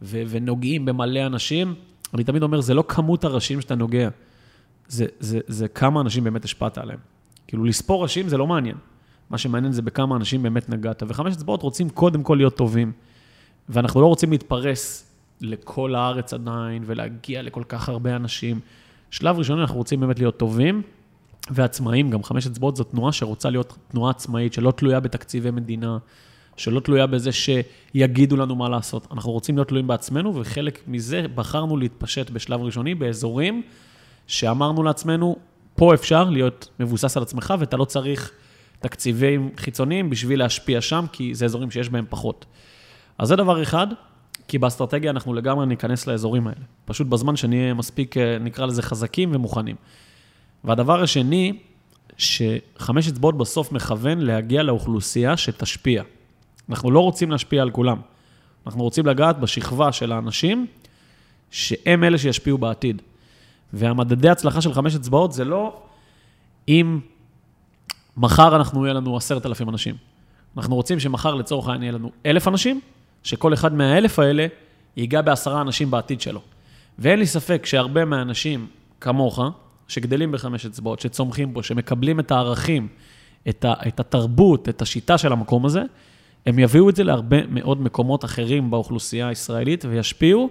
ו- 0.02 0.22
ונוגעים 0.28 0.84
במלא 0.84 1.26
אנשים, 1.26 1.74
אני 2.14 2.24
תמיד 2.24 2.42
אומר, 2.42 2.60
זה 2.60 2.74
לא 2.74 2.84
כמות 2.88 3.24
הראשים 3.24 3.60
שאתה 3.60 3.74
נוגע, 3.74 4.08
זה, 4.88 5.06
זה, 5.20 5.40
זה 5.46 5.68
כמה 5.68 6.00
אנשים 6.00 6.24
באמת 6.24 6.44
השפעת 6.44 6.78
עליהם. 6.78 6.98
כאילו, 7.46 7.64
לספור 7.64 8.02
ראשים 8.02 8.28
זה 8.28 8.36
לא 8.36 8.46
מעניין. 8.46 8.76
מה 9.30 9.38
שמעניין 9.38 9.72
זה 9.72 9.82
בכמה 9.82 10.16
אנשים 10.16 10.42
באמת 10.42 10.68
נגעת. 10.68 11.02
וחמש 11.08 11.34
אצבעות 11.34 11.62
רוצים 11.62 11.90
קודם 11.90 12.22
כל 12.22 12.34
להיות 12.34 12.56
טובים. 12.56 12.92
ואנחנו 13.68 14.00
לא 14.00 14.06
רוצים 14.06 14.30
להתפרס 14.30 15.12
לכל 15.40 15.94
הארץ 15.94 16.34
עדיין 16.34 16.82
ולהגיע 16.86 17.42
לכל 17.42 17.62
כך 17.68 17.88
הרבה 17.88 18.16
אנשים. 18.16 18.60
שלב 19.10 19.38
ראשון, 19.38 19.58
אנחנו 19.58 19.76
רוצים 19.76 20.00
באמת 20.00 20.18
להיות 20.18 20.36
טובים 20.36 20.82
ועצמאים. 21.50 22.10
גם 22.10 22.22
חמש 22.22 22.46
אצבעות 22.46 22.76
זו 22.76 22.84
תנועה 22.84 23.12
שרוצה 23.12 23.50
להיות 23.50 23.76
תנועה 23.88 24.10
עצמאית, 24.10 24.52
שלא 24.52 24.70
תלויה 24.70 25.00
בתקציבי 25.00 25.50
מדינה, 25.50 25.98
שלא 26.56 26.80
תלויה 26.80 27.06
בזה 27.06 27.30
שיגידו 27.32 28.36
לנו 28.36 28.54
מה 28.54 28.68
לעשות. 28.68 29.06
אנחנו 29.12 29.32
רוצים 29.32 29.56
להיות 29.56 29.68
תלויים 29.68 29.86
בעצמנו, 29.86 30.34
וחלק 30.36 30.80
מזה 30.86 31.26
בחרנו 31.34 31.76
להתפשט 31.76 32.30
בשלב 32.30 32.60
ראשוני 32.62 32.94
באזורים 32.94 33.62
שאמרנו 34.26 34.82
לעצמנו, 34.82 35.36
פה 35.74 35.94
אפשר 35.94 36.24
להיות 36.24 36.68
מבוסס 36.80 37.16
על 37.16 37.22
עצמך, 37.22 37.54
ואתה 37.58 37.76
לא 37.76 37.84
צריך 37.84 38.32
תקציבים 38.80 39.50
חיצוניים 39.56 40.10
בשביל 40.10 40.38
להשפיע 40.38 40.80
שם, 40.80 41.04
כי 41.12 41.34
זה 41.34 41.44
אזורים 41.44 41.70
שיש 41.70 41.88
בהם 41.88 42.04
פחות. 42.08 42.46
אז 43.18 43.28
זה 43.28 43.36
דבר 43.36 43.62
אחד, 43.62 43.86
כי 44.48 44.58
באסטרטגיה 44.58 45.10
אנחנו 45.10 45.34
לגמרי 45.34 45.66
ניכנס 45.66 46.06
לאזורים 46.06 46.46
האלה. 46.46 46.60
פשוט 46.84 47.06
בזמן 47.06 47.36
שנהיה 47.36 47.74
מספיק, 47.74 48.16
אה, 48.16 48.38
נקרא 48.38 48.66
לזה, 48.66 48.82
חזקים 48.82 49.30
ומוכנים. 49.34 49.76
והדבר 50.64 51.02
השני, 51.02 51.58
שחמש 52.16 53.08
אצבעות 53.08 53.38
בסוף 53.38 53.72
מכוון 53.72 54.18
להגיע 54.18 54.62
לאוכלוסייה 54.62 55.36
שתשפיע. 55.36 56.02
אנחנו 56.68 56.90
לא 56.90 57.00
רוצים 57.00 57.30
להשפיע 57.30 57.62
על 57.62 57.70
כולם. 57.70 58.00
אנחנו 58.66 58.82
רוצים 58.82 59.06
לגעת 59.06 59.38
בשכבה 59.38 59.92
של 59.92 60.12
האנשים 60.12 60.66
שהם 61.50 62.04
אלה 62.04 62.18
שישפיעו 62.18 62.58
בעתיד. 62.58 63.02
והמדדי 63.72 64.28
הצלחה 64.28 64.60
של 64.60 64.74
חמש 64.74 64.94
אצבעות 64.94 65.32
זה 65.32 65.44
לא 65.44 65.82
אם 66.68 67.00
מחר 68.16 68.56
אנחנו 68.56 68.84
יהיה 68.84 68.94
לנו 68.94 69.16
עשרת 69.16 69.46
אלפים 69.46 69.68
אנשים. 69.68 69.94
אנחנו 70.56 70.74
רוצים 70.74 71.00
שמחר 71.00 71.34
לצורך 71.34 71.68
העניין 71.68 71.82
יהיה 71.82 71.92
לנו 71.92 72.10
אלף 72.26 72.48
אנשים, 72.48 72.80
שכל 73.26 73.54
אחד 73.54 73.74
מהאלף 73.74 74.18
האלה 74.18 74.46
ייגע 74.96 75.20
בעשרה 75.20 75.60
אנשים 75.60 75.90
בעתיד 75.90 76.20
שלו. 76.20 76.40
ואין 76.98 77.18
לי 77.18 77.26
ספק 77.26 77.66
שהרבה 77.66 78.04
מהאנשים 78.04 78.66
כמוך, 79.00 79.40
שגדלים 79.88 80.32
בחמש 80.32 80.66
אצבעות, 80.66 81.00
שצומחים 81.00 81.52
פה, 81.52 81.62
שמקבלים 81.62 82.20
את 82.20 82.30
הערכים, 82.30 82.88
את, 83.48 83.64
ה, 83.64 83.74
את 83.88 84.00
התרבות, 84.00 84.68
את 84.68 84.82
השיטה 84.82 85.18
של 85.18 85.32
המקום 85.32 85.66
הזה, 85.66 85.82
הם 86.46 86.58
יביאו 86.58 86.90
את 86.90 86.96
זה 86.96 87.04
להרבה 87.04 87.46
מאוד 87.46 87.80
מקומות 87.80 88.24
אחרים 88.24 88.70
באוכלוסייה 88.70 89.28
הישראלית 89.28 89.84
וישפיעו 89.84 90.50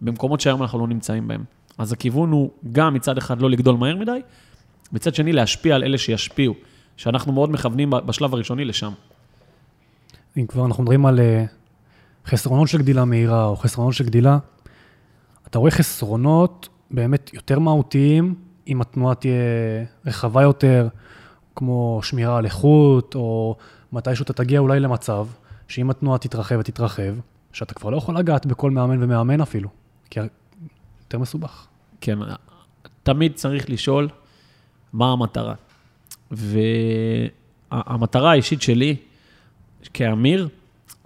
במקומות 0.00 0.40
שהיום 0.40 0.62
אנחנו 0.62 0.78
לא 0.78 0.86
נמצאים 0.86 1.28
בהם. 1.28 1.44
אז 1.78 1.92
הכיוון 1.92 2.30
הוא 2.30 2.50
גם 2.72 2.94
מצד 2.94 3.18
אחד 3.18 3.40
לא 3.40 3.50
לגדול 3.50 3.76
מהר 3.76 3.96
מדי, 3.96 4.20
מצד 4.92 5.14
שני 5.14 5.32
להשפיע 5.32 5.74
על 5.74 5.84
אלה 5.84 5.98
שישפיעו, 5.98 6.54
שאנחנו 6.96 7.32
מאוד 7.32 7.50
מכוונים 7.50 7.90
בשלב 7.90 8.34
הראשוני 8.34 8.64
לשם. 8.64 8.92
אם 10.36 10.46
כבר 10.46 10.66
אנחנו 10.66 10.82
מדברים 10.82 11.06
על 11.06 11.20
אה, 11.20 11.44
חסרונות 12.26 12.68
של 12.68 12.78
גדילה 12.78 13.04
מהירה 13.04 13.44
או 13.44 13.56
חסרונות 13.56 13.94
של 13.94 14.04
גדילה, 14.04 14.38
אתה 15.46 15.58
רואה 15.58 15.70
חסרונות 15.70 16.68
באמת 16.90 17.34
יותר 17.34 17.58
מהותיים, 17.58 18.34
אם 18.68 18.80
התנועה 18.80 19.14
תהיה 19.14 19.34
רחבה 20.06 20.42
יותר, 20.42 20.88
כמו 21.56 22.00
שמירה 22.02 22.38
על 22.38 22.44
איכות, 22.44 23.14
או 23.14 23.56
מתישהו 23.92 24.22
אתה 24.22 24.32
תגיע 24.32 24.60
אולי 24.60 24.80
למצב 24.80 25.26
שאם 25.68 25.90
התנועה 25.90 26.18
תתרחב 26.18 26.56
ותתרחב, 26.60 27.14
שאתה 27.52 27.74
כבר 27.74 27.90
לא 27.90 27.96
יכול 27.96 28.18
לגעת 28.18 28.46
בכל 28.46 28.70
מאמן 28.70 29.02
ומאמן 29.02 29.40
אפילו, 29.40 29.68
כי 30.10 30.20
יותר 31.00 31.18
מסובך. 31.18 31.66
כן, 32.00 32.18
תמיד 33.02 33.32
צריך 33.34 33.70
לשאול 33.70 34.08
מה 34.92 35.12
המטרה. 35.12 35.54
והמטרה 36.30 38.30
האישית 38.30 38.62
שלי 38.62 38.96
כאמיר, 39.94 40.48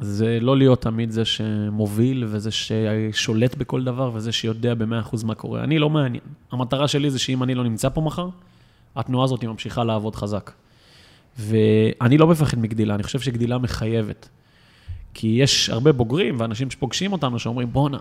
זה 0.01 0.39
לא 0.41 0.57
להיות 0.57 0.83
תמיד 0.83 1.11
זה 1.11 1.25
שמוביל 1.25 2.25
וזה 2.29 2.51
ששולט 2.51 3.55
בכל 3.55 3.85
דבר 3.85 4.11
וזה 4.15 4.33
שיודע 4.33 4.75
ב-100% 4.75 5.25
מה 5.25 5.35
קורה. 5.35 5.65
אני 5.65 5.79
לא 5.79 5.91
מעניין. 5.91 6.25
המטרה 6.53 6.89
שלי 6.89 7.11
זה 7.11 7.19
שאם 7.19 7.43
אני 7.43 7.55
לא 7.55 7.65
נמצא 7.65 7.89
פה 7.89 8.01
מחר, 8.01 8.29
התנועה 8.97 9.25
הזאת 9.25 9.45
ממשיכה 9.45 9.85
לעבוד 9.85 10.17
חזק. 10.17 10.51
ואני 11.39 12.19
לא 12.19 12.27
מפחד 12.27 12.59
מגדילה, 12.59 12.95
אני 12.95 13.03
חושב 13.03 13.21
שגדילה 13.21 13.59
מחייבת. 13.59 14.29
כי 15.15 15.27
יש 15.27 15.71
הרבה 15.71 15.93
בוגרים 15.93 16.41
ואנשים 16.41 16.71
שפוגשים 16.71 17.13
אותנו 17.13 17.39
שאומרים, 17.39 17.73
בואנה, 17.73 17.99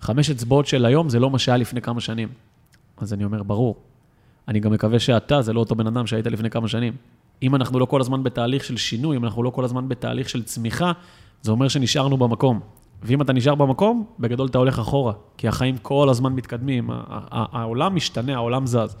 חמש 0.00 0.30
אצבעות 0.30 0.66
של 0.66 0.84
היום 0.84 1.08
זה 1.08 1.18
לא 1.20 1.30
מה 1.30 1.38
שהיה 1.38 1.56
לפני 1.56 1.80
כמה 1.80 2.00
שנים. 2.00 2.28
אז 2.96 3.12
אני 3.12 3.24
אומר, 3.24 3.42
ברור. 3.42 3.76
אני 4.48 4.60
גם 4.60 4.72
מקווה 4.72 4.98
שאתה, 4.98 5.42
זה 5.42 5.52
לא 5.52 5.60
אותו 5.60 5.74
בן 5.74 5.86
אדם 5.86 6.06
שהיית 6.06 6.26
לפני 6.26 6.50
כמה 6.50 6.68
שנים. 6.68 6.92
אם 7.42 7.54
אנחנו 7.54 7.78
לא 7.78 7.84
כל 7.84 8.00
הזמן 8.00 8.22
בתהליך 8.22 8.64
של 8.64 8.76
שינוי, 8.76 9.16
אם 9.16 9.24
אנחנו 9.24 9.42
לא 9.42 9.50
כל 9.50 9.64
הזמן 9.64 9.88
בתהליך 9.88 10.28
של 10.28 10.42
צמיחה, 10.42 10.92
זה 11.42 11.50
אומר 11.50 11.68
שנשארנו 11.68 12.16
במקום. 12.16 12.60
ואם 13.02 13.22
אתה 13.22 13.32
נשאר 13.32 13.54
במקום, 13.54 14.04
בגדול 14.18 14.48
אתה 14.48 14.58
הולך 14.58 14.78
אחורה, 14.78 15.12
כי 15.36 15.48
החיים 15.48 15.76
כל 15.78 16.08
הזמן 16.08 16.32
מתקדמים, 16.32 16.90
העולם 17.30 17.96
משתנה, 17.96 18.34
העולם 18.34 18.66
זז. 18.66 18.96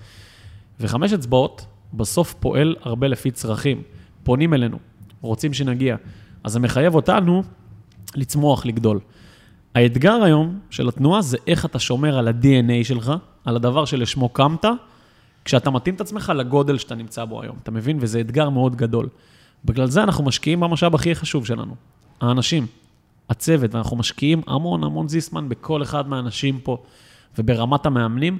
וחמש 0.80 1.12
אצבעות 1.12 1.66
בסוף 1.94 2.34
פועל 2.40 2.76
הרבה 2.82 3.08
לפי 3.08 3.30
צרכים. 3.30 3.82
פונים 4.22 4.54
אלינו, 4.54 4.78
רוצים 5.20 5.54
שנגיע. 5.54 5.96
אז 6.44 6.52
זה 6.52 6.60
מחייב 6.60 6.94
אותנו 6.94 7.42
לצמוח, 8.14 8.66
לגדול. 8.66 9.00
האתגר 9.74 10.22
היום 10.22 10.58
של 10.70 10.88
התנועה 10.88 11.22
זה 11.22 11.36
איך 11.46 11.64
אתה 11.64 11.78
שומר 11.78 12.18
על 12.18 12.28
ה-DNA 12.28 12.84
שלך, 12.84 13.12
על 13.44 13.56
הדבר 13.56 13.84
שלשמו 13.84 14.28
קמת, 14.28 14.64
כשאתה 15.44 15.70
מתאים 15.70 15.94
את 15.94 16.00
עצמך 16.00 16.32
לגודל 16.36 16.78
שאתה 16.78 16.94
נמצא 16.94 17.24
בו 17.24 17.42
היום, 17.42 17.56
אתה 17.62 17.70
מבין? 17.70 17.98
וזה 18.00 18.20
אתגר 18.20 18.50
מאוד 18.50 18.76
גדול. 18.76 19.08
בגלל 19.64 19.86
זה 19.86 20.02
אנחנו 20.02 20.24
משקיעים 20.24 20.60
במשאב 20.60 20.94
הכי 20.94 21.14
חשוב 21.14 21.46
שלנו, 21.46 21.74
האנשים, 22.20 22.66
הצוות, 23.28 23.74
ואנחנו 23.74 23.96
משקיעים 23.96 24.42
המון 24.46 24.84
המון 24.84 25.08
זיסמן 25.08 25.48
בכל 25.48 25.82
אחד 25.82 26.08
מהאנשים 26.08 26.60
פה 26.60 26.82
וברמת 27.38 27.86
המאמנים. 27.86 28.38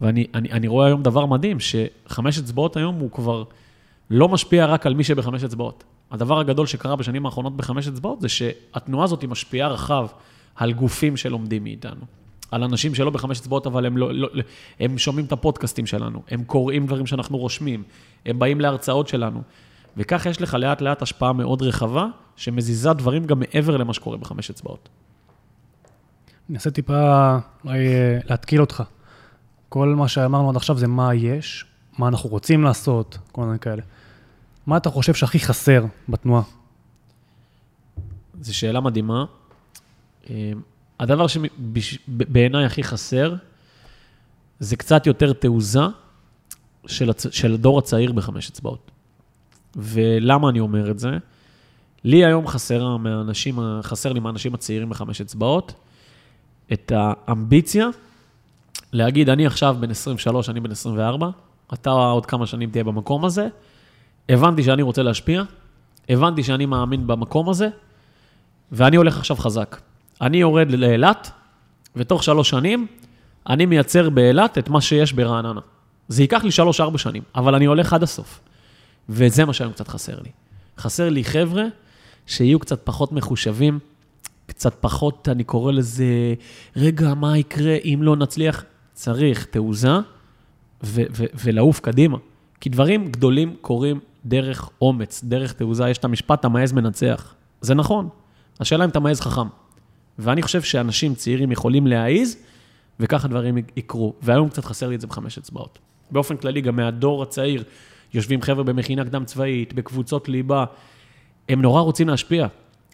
ואני 0.00 0.26
אני, 0.34 0.52
אני 0.52 0.68
רואה 0.68 0.86
היום 0.86 1.02
דבר 1.02 1.26
מדהים, 1.26 1.58
שחמש 1.60 2.38
אצבעות 2.38 2.76
היום 2.76 2.94
הוא 2.94 3.10
כבר 3.10 3.44
לא 4.10 4.28
משפיע 4.28 4.66
רק 4.66 4.86
על 4.86 4.94
מי 4.94 5.04
שבחמש 5.04 5.44
אצבעות. 5.44 5.84
הדבר 6.10 6.38
הגדול 6.38 6.66
שקרה 6.66 6.96
בשנים 6.96 7.26
האחרונות 7.26 7.56
בחמש 7.56 7.88
אצבעות 7.88 8.20
זה 8.20 8.28
שהתנועה 8.28 9.04
הזאת 9.04 9.24
משפיעה 9.24 9.68
רחב 9.68 10.06
על 10.56 10.72
גופים 10.72 11.16
שלומדים 11.16 11.64
מאיתנו. 11.64 12.00
על 12.50 12.62
אנשים 12.62 12.94
שלא 12.94 13.10
בחמש 13.10 13.40
אצבעות, 13.40 13.66
אבל 13.66 13.86
הם, 13.86 13.96
לא, 13.96 14.14
לא, 14.14 14.28
הם 14.80 14.98
שומעים 14.98 15.26
את 15.26 15.32
הפודקאסטים 15.32 15.86
שלנו, 15.86 16.22
הם 16.30 16.44
קוראים 16.44 16.86
דברים 16.86 17.06
שאנחנו 17.06 17.38
רושמים, 17.38 17.82
הם 18.26 18.38
באים 18.38 18.60
להרצאות 18.60 19.08
שלנו. 19.08 19.42
וכך 19.96 20.26
יש 20.26 20.42
לך 20.42 20.54
לאט 20.54 20.80
לאט 20.80 21.02
השפעה 21.02 21.32
מאוד 21.32 21.62
רחבה, 21.62 22.06
שמזיזה 22.36 22.92
דברים 22.92 23.24
גם 23.24 23.40
מעבר 23.40 23.76
למה 23.76 23.94
שקורה 23.94 24.16
בחמש 24.16 24.50
אצבעות. 24.50 24.88
אני 26.48 26.56
אנסה 26.56 26.70
טיפה 26.70 27.36
אולי 27.64 27.86
אה, 27.86 28.18
להתקיל 28.30 28.60
אותך. 28.60 28.82
כל 29.68 29.88
מה 29.88 30.08
שאמרנו 30.08 30.50
עד 30.50 30.56
עכשיו 30.56 30.78
זה 30.78 30.86
מה 30.88 31.14
יש, 31.14 31.64
מה 31.98 32.08
אנחנו 32.08 32.30
רוצים 32.30 32.64
לעשות, 32.64 33.18
כל 33.32 33.44
מיני 33.44 33.58
כאלה. 33.58 33.82
מה 34.66 34.76
אתה 34.76 34.90
חושב 34.90 35.14
שהכי 35.14 35.38
חסר 35.38 35.84
בתנועה? 36.08 36.42
זו 38.40 38.56
שאלה 38.56 38.80
מדהימה. 38.80 39.24
הדבר 41.00 41.26
שבעיניי 41.26 42.64
הכי 42.64 42.82
חסר, 42.82 43.34
זה 44.60 44.76
קצת 44.76 45.06
יותר 45.06 45.32
תעוזה 45.32 45.80
של, 46.86 47.10
הצ... 47.10 47.26
של 47.30 47.54
הדור 47.54 47.78
הצעיר 47.78 48.12
בחמש 48.12 48.50
אצבעות. 48.50 48.90
ולמה 49.76 50.48
אני 50.48 50.60
אומר 50.60 50.90
את 50.90 50.98
זה? 50.98 51.10
לי 52.04 52.24
היום 52.24 52.46
חסר, 52.46 52.96
מהאנשים, 52.96 53.58
חסר 53.82 54.12
לי 54.12 54.20
מהאנשים 54.20 54.54
הצעירים 54.54 54.88
בחמש 54.88 55.20
אצבעות 55.20 55.74
את 56.72 56.92
האמביציה 56.94 57.88
להגיד, 58.92 59.28
אני 59.28 59.46
עכשיו 59.46 59.76
בן 59.80 59.90
23, 59.90 60.48
אני 60.48 60.60
בן 60.60 60.70
24, 60.70 61.30
אתה 61.72 61.90
עוד 61.90 62.26
כמה 62.26 62.46
שנים 62.46 62.70
תהיה 62.70 62.84
במקום 62.84 63.24
הזה, 63.24 63.48
הבנתי 64.28 64.62
שאני 64.62 64.82
רוצה 64.82 65.02
להשפיע, 65.02 65.42
הבנתי 66.08 66.42
שאני 66.42 66.66
מאמין 66.66 67.06
במקום 67.06 67.48
הזה, 67.48 67.68
ואני 68.72 68.96
הולך 68.96 69.18
עכשיו 69.18 69.36
חזק. 69.36 69.80
אני 70.20 70.36
יורד 70.36 70.70
לאילת, 70.70 71.30
ותוך 71.96 72.22
שלוש 72.22 72.50
שנים 72.50 72.86
אני 73.48 73.66
מייצר 73.66 74.10
באילת 74.10 74.58
את 74.58 74.68
מה 74.68 74.80
שיש 74.80 75.12
ברעננה. 75.12 75.60
זה 76.08 76.22
ייקח 76.22 76.44
לי 76.44 76.50
שלוש-ארבע 76.50 76.98
שנים, 76.98 77.22
אבל 77.34 77.54
אני 77.54 77.64
הולך 77.64 77.92
עד 77.92 78.02
הסוף. 78.02 78.40
וזה 79.08 79.44
מה 79.44 79.52
שהיום 79.52 79.72
קצת 79.72 79.88
חסר 79.88 80.20
לי. 80.20 80.30
חסר 80.78 81.08
לי 81.08 81.24
חבר'ה 81.24 81.64
שיהיו 82.26 82.58
קצת 82.58 82.80
פחות 82.84 83.12
מחושבים, 83.12 83.78
קצת 84.46 84.74
פחות, 84.80 85.28
אני 85.28 85.44
קורא 85.44 85.72
לזה, 85.72 86.34
רגע, 86.76 87.14
מה 87.14 87.38
יקרה 87.38 87.74
אם 87.84 87.98
לא 88.02 88.16
נצליח? 88.16 88.64
צריך 88.92 89.44
תעוזה 89.44 89.92
ו- 90.84 91.02
ו- 91.16 91.24
ולעוף 91.44 91.80
קדימה. 91.80 92.18
כי 92.60 92.68
דברים 92.68 93.08
גדולים 93.10 93.56
קורים 93.60 94.00
דרך 94.24 94.70
אומץ, 94.80 95.24
דרך 95.24 95.52
תעוזה. 95.52 95.88
יש 95.88 95.98
את 95.98 96.04
המשפט, 96.04 96.44
המעז 96.44 96.72
מנצח. 96.72 97.34
זה 97.60 97.74
נכון. 97.74 98.08
השאלה 98.60 98.84
אם 98.84 98.90
אתה 98.90 99.00
מעז 99.00 99.20
חכם. 99.20 99.48
ואני 100.18 100.42
חושב 100.42 100.62
שאנשים 100.62 101.14
צעירים 101.14 101.52
יכולים 101.52 101.86
להעיז, 101.86 102.36
וככה 103.00 103.28
דברים 103.28 103.58
יקרו. 103.76 104.14
והיום 104.22 104.48
קצת 104.48 104.64
חסר 104.64 104.88
לי 104.88 104.94
את 104.94 105.00
זה 105.00 105.06
בחמש 105.06 105.38
אצבעות. 105.38 105.78
באופן 106.10 106.36
כללי, 106.36 106.60
גם 106.60 106.76
מהדור 106.76 107.22
הצעיר, 107.22 107.64
יושבים 108.14 108.42
חבר'ה 108.42 108.64
במכינה 108.64 109.04
קדם 109.04 109.24
צבאית, 109.24 109.72
בקבוצות 109.72 110.28
ליבה, 110.28 110.64
הם 111.48 111.62
נורא 111.62 111.80
רוצים 111.80 112.08
להשפיע, 112.08 112.46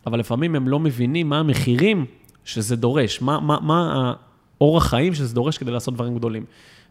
אבל 0.06 0.18
לפעמים 0.18 0.54
הם 0.54 0.68
לא 0.68 0.80
מבינים 0.80 1.28
מה 1.28 1.38
המחירים 1.38 2.06
שזה 2.44 2.76
דורש, 2.76 3.22
מה, 3.22 3.40
מה, 3.40 3.60
מה 3.60 4.12
האורח 4.60 4.86
חיים 4.86 5.14
שזה 5.14 5.34
דורש 5.34 5.58
כדי 5.58 5.70
לעשות 5.70 5.94
דברים 5.94 6.14
גדולים. 6.14 6.44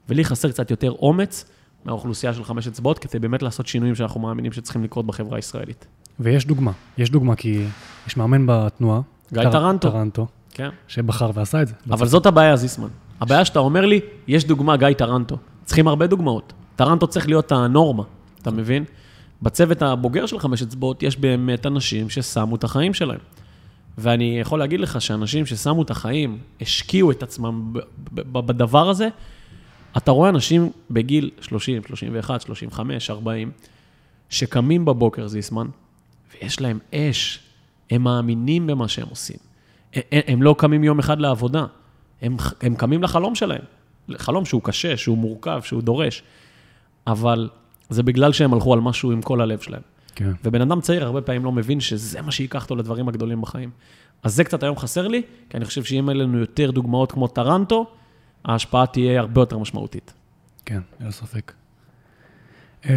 ולי 0.09 0.25
חסר 0.25 0.51
קצת 0.51 0.71
יותר 0.71 0.91
אומץ 0.91 1.45
מהאוכלוסייה 1.85 2.33
של 2.33 2.43
חמש 2.43 2.67
אצבעות, 2.67 2.99
כדי 2.99 3.19
באמת 3.19 3.43
לעשות 3.43 3.67
שינויים 3.67 3.95
שאנחנו 3.95 4.19
מאמינים 4.19 4.51
שצריכים 4.51 4.83
לקרות 4.83 5.05
בחברה 5.05 5.35
הישראלית. 5.35 5.87
ויש 6.19 6.45
דוגמה, 6.45 6.71
יש 6.97 7.09
דוגמה, 7.09 7.35
כי 7.35 7.63
יש 8.07 8.17
מאמן 8.17 8.45
בתנועה. 8.45 9.01
גיא 9.33 9.49
טרנטו. 9.49 9.91
טרנטו. 9.91 10.27
כן. 10.53 10.69
שבחר 10.87 11.31
ועשה 11.33 11.61
את 11.61 11.67
זה. 11.67 11.73
אבל 11.91 12.07
זאת 12.07 12.25
הבעיה, 12.25 12.55
זיסמן. 12.55 12.87
הבעיה 13.21 13.45
שאתה 13.45 13.59
אומר 13.59 13.85
לי, 13.85 13.99
יש 14.27 14.45
דוגמה, 14.45 14.77
גיא 14.77 14.93
טרנטו. 14.93 15.37
צריכים 15.65 15.87
הרבה 15.87 16.07
דוגמאות. 16.07 16.53
טרנטו 16.75 17.07
צריך 17.07 17.27
להיות 17.27 17.51
הנורמה, 17.51 18.03
אתה 18.41 18.51
מבין? 18.51 18.83
בצוות 19.41 19.81
הבוגר 19.81 20.25
של 20.25 20.39
חמש 20.39 20.61
אצבעות 20.61 21.03
יש 21.03 21.17
באמת 21.17 21.65
אנשים 21.65 22.09
ששמו 22.09 22.55
את 22.55 22.63
החיים 22.63 22.93
שלהם. 22.93 23.19
ואני 23.97 24.39
יכול 24.39 24.59
להגיד 24.59 24.79
לך 24.79 25.01
שאנשים 25.01 25.45
ששמו 25.45 25.81
את 25.81 25.89
החיים, 25.89 26.37
השקיעו 26.61 27.11
את 27.11 27.23
עצמם 27.23 27.73
בדבר 28.13 28.89
הזה, 28.89 29.07
אתה 29.97 30.11
רואה 30.11 30.29
אנשים 30.29 30.71
בגיל 30.91 31.29
30, 31.41 31.83
31, 31.87 32.41
35, 32.41 33.09
40, 33.09 33.51
שקמים 34.29 34.85
בבוקר, 34.85 35.27
זיסמן, 35.27 35.67
ויש 36.33 36.61
להם 36.61 36.79
אש, 36.95 37.39
הם 37.91 38.03
מאמינים 38.03 38.67
במה 38.67 38.87
שהם 38.87 39.07
עושים. 39.09 39.37
הם 40.11 40.41
לא 40.41 40.55
קמים 40.57 40.83
יום 40.83 40.99
אחד 40.99 41.19
לעבודה, 41.19 41.65
הם, 42.21 42.37
הם 42.61 42.75
קמים 42.75 43.03
לחלום 43.03 43.35
שלהם. 43.35 43.61
חלום 44.17 44.45
שהוא 44.45 44.61
קשה, 44.63 44.97
שהוא 44.97 45.17
מורכב, 45.17 45.61
שהוא 45.63 45.81
דורש, 45.81 46.23
אבל 47.07 47.49
זה 47.89 48.03
בגלל 48.03 48.31
שהם 48.31 48.53
הלכו 48.53 48.73
על 48.73 48.79
משהו 48.79 49.11
עם 49.11 49.21
כל 49.21 49.41
הלב 49.41 49.59
שלהם. 49.59 49.81
כן. 50.15 50.31
ובן 50.43 50.61
אדם 50.61 50.81
צעיר 50.81 51.03
הרבה 51.03 51.21
פעמים 51.21 51.45
לא 51.45 51.51
מבין 51.51 51.79
שזה 51.79 52.21
מה 52.21 52.31
שייקח 52.31 52.63
אותו 52.63 52.75
לדברים 52.75 53.09
הגדולים 53.09 53.41
בחיים. 53.41 53.69
אז 54.23 54.35
זה 54.35 54.43
קצת 54.43 54.63
היום 54.63 54.77
חסר 54.77 55.07
לי, 55.07 55.21
כי 55.49 55.57
אני 55.57 55.65
חושב 55.65 55.83
שאם 55.83 56.09
יהיה 56.09 56.23
לנו 56.23 56.37
יותר 56.37 56.71
דוגמאות 56.71 57.11
כמו 57.11 57.27
טרנטו, 57.27 57.85
ההשפעה 58.45 58.85
תהיה 58.85 59.19
הרבה 59.19 59.41
יותר 59.41 59.57
משמעותית. 59.57 60.13
כן, 60.65 60.79
ללא 60.99 61.11
ספק. 61.11 61.53
Uh, 62.83 62.87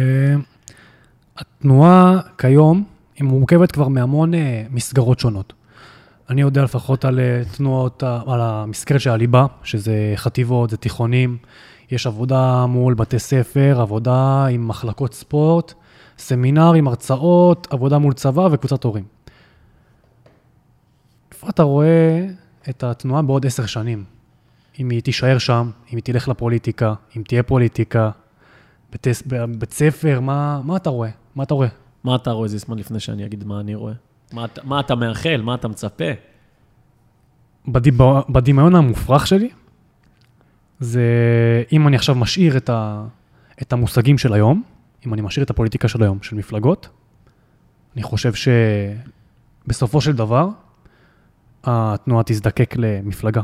התנועה 1.37 2.19
כיום 2.37 2.83
היא 3.15 3.27
מורכבת 3.27 3.71
כבר 3.71 3.87
מהמון 3.87 4.33
uh, 4.33 4.37
מסגרות 4.69 5.19
שונות. 5.19 5.53
אני 6.29 6.41
יודע 6.41 6.63
לפחות 6.63 7.05
על 7.05 7.19
uh, 7.19 7.57
תנועות, 7.57 8.03
uh, 8.03 8.31
על 8.31 8.41
המסגרת 8.41 9.01
של 9.01 9.09
הליבה, 9.09 9.45
שזה 9.63 10.13
חטיבות, 10.15 10.69
זה 10.69 10.77
תיכונים, 10.77 11.37
יש 11.91 12.07
עבודה 12.07 12.65
מול 12.65 12.93
בתי 12.93 13.19
ספר, 13.19 13.77
עבודה 13.81 14.45
עם 14.45 14.67
מחלקות 14.67 15.13
ספורט, 15.13 15.73
סמינרים, 16.17 16.87
הרצאות, 16.87 17.67
עבודה 17.69 17.97
מול 17.97 18.13
צבא 18.13 18.49
וקבוצת 18.51 18.83
הורים. 18.83 19.03
איפה 21.31 21.49
אתה 21.49 21.63
רואה 21.63 22.25
את 22.69 22.83
התנועה 22.83 23.21
בעוד 23.21 23.45
עשר 23.45 23.65
שנים? 23.65 24.03
אם 24.79 24.89
היא 24.89 25.01
תישאר 25.01 25.37
שם, 25.37 25.71
אם 25.91 25.95
היא 25.95 26.03
תלך 26.03 26.27
לפוליטיקה, 26.27 26.93
אם 27.17 27.23
תהיה 27.27 27.43
פוליטיקה, 27.43 28.09
בית, 28.91 29.07
בית 29.57 29.73
ספר, 29.73 30.19
מה, 30.19 30.61
מה 30.63 30.75
אתה 30.75 30.89
רואה? 30.89 31.09
מה 31.35 31.43
אתה 31.43 31.53
רואה? 31.53 31.67
מה 32.05 32.15
אתה 32.15 32.31
רואה, 32.31 32.47
זיסמן, 32.47 32.79
לפני 32.79 32.99
שאני 32.99 33.25
אגיד 33.25 33.43
מה 33.43 33.59
אני 33.59 33.75
רואה? 33.75 33.93
מה, 34.33 34.45
מה 34.63 34.79
אתה 34.79 34.95
מאחל? 34.95 35.41
מה 35.41 35.55
אתה 35.55 35.67
מצפה? 35.67 36.05
בדיב... 37.67 37.97
בדמיון 38.29 38.75
המופרך 38.75 39.27
שלי, 39.27 39.49
זה 40.79 41.03
אם 41.71 41.87
אני 41.87 41.95
עכשיו 41.95 42.15
משאיר 42.15 42.57
את, 42.57 42.69
ה, 42.69 43.05
את 43.61 43.73
המושגים 43.73 44.17
של 44.17 44.33
היום, 44.33 44.63
אם 45.05 45.13
אני 45.13 45.21
משאיר 45.21 45.45
את 45.45 45.49
הפוליטיקה 45.49 45.87
של 45.87 46.03
היום, 46.03 46.17
של 46.21 46.35
מפלגות, 46.35 46.89
אני 47.95 48.03
חושב 48.03 48.33
שבסופו 49.65 50.01
של 50.01 50.15
דבר, 50.15 50.49
התנועה 51.63 52.23
תזדקק 52.23 52.75
למפלגה. 52.77 53.41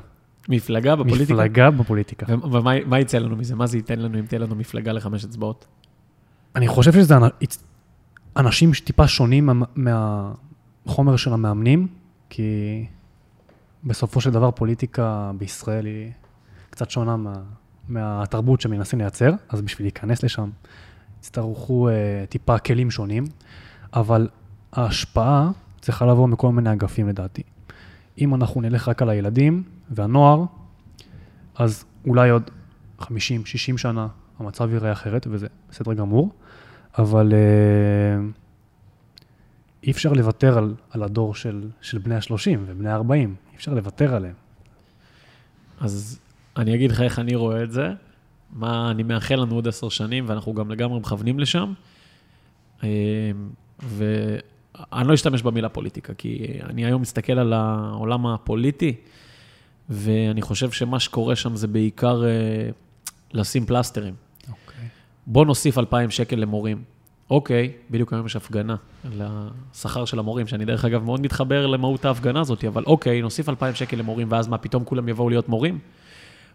מפלגה 0.50 0.96
בפוליטיקה? 0.96 1.34
מפלגה 1.34 1.72
בפוליטיקה. 1.72 2.26
ומה 2.52 3.00
יצא 3.00 3.18
לנו 3.18 3.36
מזה? 3.36 3.56
מה 3.56 3.68
זה 3.68 3.78
ייתן 3.78 4.00
לנו 4.00 4.20
אם 4.20 4.26
תהיה 4.26 4.40
לנו 4.40 4.56
מפלגה 4.56 4.92
לחמש 4.92 5.26
אצבעות? 5.26 5.66
אני 6.56 6.68
חושב 6.68 6.94
שזה 6.94 7.16
אנשים 8.38 8.74
שטיפה 8.74 9.08
שונים 9.08 9.50
מהחומר 9.76 11.16
של 11.16 11.34
המאמנים, 11.34 11.88
כי 12.30 12.86
בסופו 13.84 14.22
של 14.22 14.32
דבר 14.32 14.52
פוליטיקה 14.52 15.32
בישראל 15.38 15.86
היא 15.86 16.12
קצת 16.70 16.90
שונה 16.90 17.18
מה, 17.18 17.34
מהתרבות 17.90 18.62
שמנסים 18.62 19.00
לייצר, 19.00 19.32
אז 19.50 19.62
בשביל 19.62 19.86
להיכנס 19.86 20.24
לשם 20.24 20.50
יצטרכו 21.20 21.90
uh, 21.90 21.92
טיפה 22.30 22.58
כלים 22.58 22.92
שונים, 22.92 23.24
אבל 23.94 24.28
ההשפעה 24.74 25.50
צריכה 25.82 26.06
לבוא 26.06 26.28
מכל 26.28 26.52
מיני 26.52 26.74
אגפים 26.74 27.08
לדעתי. 27.08 27.44
אם 28.18 28.36
אנחנו 28.36 28.62
נלך 28.62 28.88
רק 28.88 29.02
על 29.02 29.10
הילדים 29.10 29.64
והנוער, 29.90 30.46
אז 31.56 31.86
אולי 32.08 32.30
עוד 32.30 32.50
50-60 33.02 33.08
שנה 33.78 34.08
המצב 34.40 34.70
ייראה 34.72 34.92
אחרת, 34.92 35.28
וזה 35.30 35.48
בסדר 35.70 35.94
גמור, 35.94 36.32
אבל 36.98 37.32
uh, 37.32 37.36
אי 39.84 39.92
אפשר 39.92 40.14
לוותר 40.14 40.58
על, 40.58 40.76
על 40.90 41.04
הדור 41.04 41.36
של, 41.36 41.70
של 41.82 41.98
בני 41.98 42.16
ה-30 42.16 42.58
ובני 42.66 42.90
ה-40, 42.90 43.14
אי 43.14 43.56
אפשר 43.56 43.74
לוותר 43.74 44.16
עליהם. 44.16 44.36
אז 45.80 46.20
אני 46.58 46.76
אגיד 46.76 46.92
לך 46.92 47.02
איך 47.02 47.20
אני 47.20 47.36
רואה 47.36 47.64
את 47.64 47.72
זה, 47.72 47.90
מה 48.52 48.92
אני 48.92 49.04
מאחל 49.04 49.36
לנו 49.36 49.56
עוד 49.56 49.68
עשר 49.68 49.90
שנים, 49.90 50.24
ואנחנו 50.28 50.54
גם 50.54 50.72
לגמרי 50.72 51.00
מכוונים 51.00 51.40
לשם. 51.40 51.74
אה, 52.84 53.32
ואני 53.80 55.08
לא 55.08 55.14
אשתמש 55.14 55.42
במילה 55.42 55.70
פוליטיקה, 55.70 56.14
כי 56.14 56.60
אני 56.64 56.86
היום 56.86 57.02
מסתכל 57.02 57.40
על 57.40 57.54
העולם 57.54 58.28
הפוליטי, 58.28 58.96
ואני 59.90 60.42
חושב 60.42 60.72
שמה 60.72 61.00
שקורה 61.00 61.36
שם 61.36 61.56
זה 61.56 61.68
בעיקר 61.68 62.24
אה, 62.26 62.70
לשים 63.34 63.66
פלסטרים. 63.66 64.14
בוא 65.28 65.46
נוסיף 65.46 65.78
2,000 65.78 66.10
שקל 66.10 66.36
למורים. 66.36 66.84
אוקיי, 67.30 67.72
בדיוק 67.92 68.14
היום 68.14 68.26
יש 68.26 68.36
הפגנה 68.36 68.76
על 69.06 69.22
השכר 69.22 70.06
של 70.06 70.20
המורים, 70.20 70.48
שאני 70.48 70.66
דרך 70.66 70.86
אגב 70.86 71.04
מאוד 71.04 71.22
מתחבר 71.22 71.68
למהות 71.68 72.06
ההפגנה 72.06 72.40
הזאת, 72.40 72.66
אבל 72.66 72.84
אוקיי, 72.86 73.22
נוסיף 73.22 73.50
2,000 73.50 73.76
שקל 73.76 73.98
למורים, 73.98 74.28
ואז 74.32 74.48
מה, 74.48 74.58
פתאום 74.58 74.84
כולם 74.84 75.10
יבואו 75.10 75.30
להיות 75.30 75.50
מורים? 75.50 75.80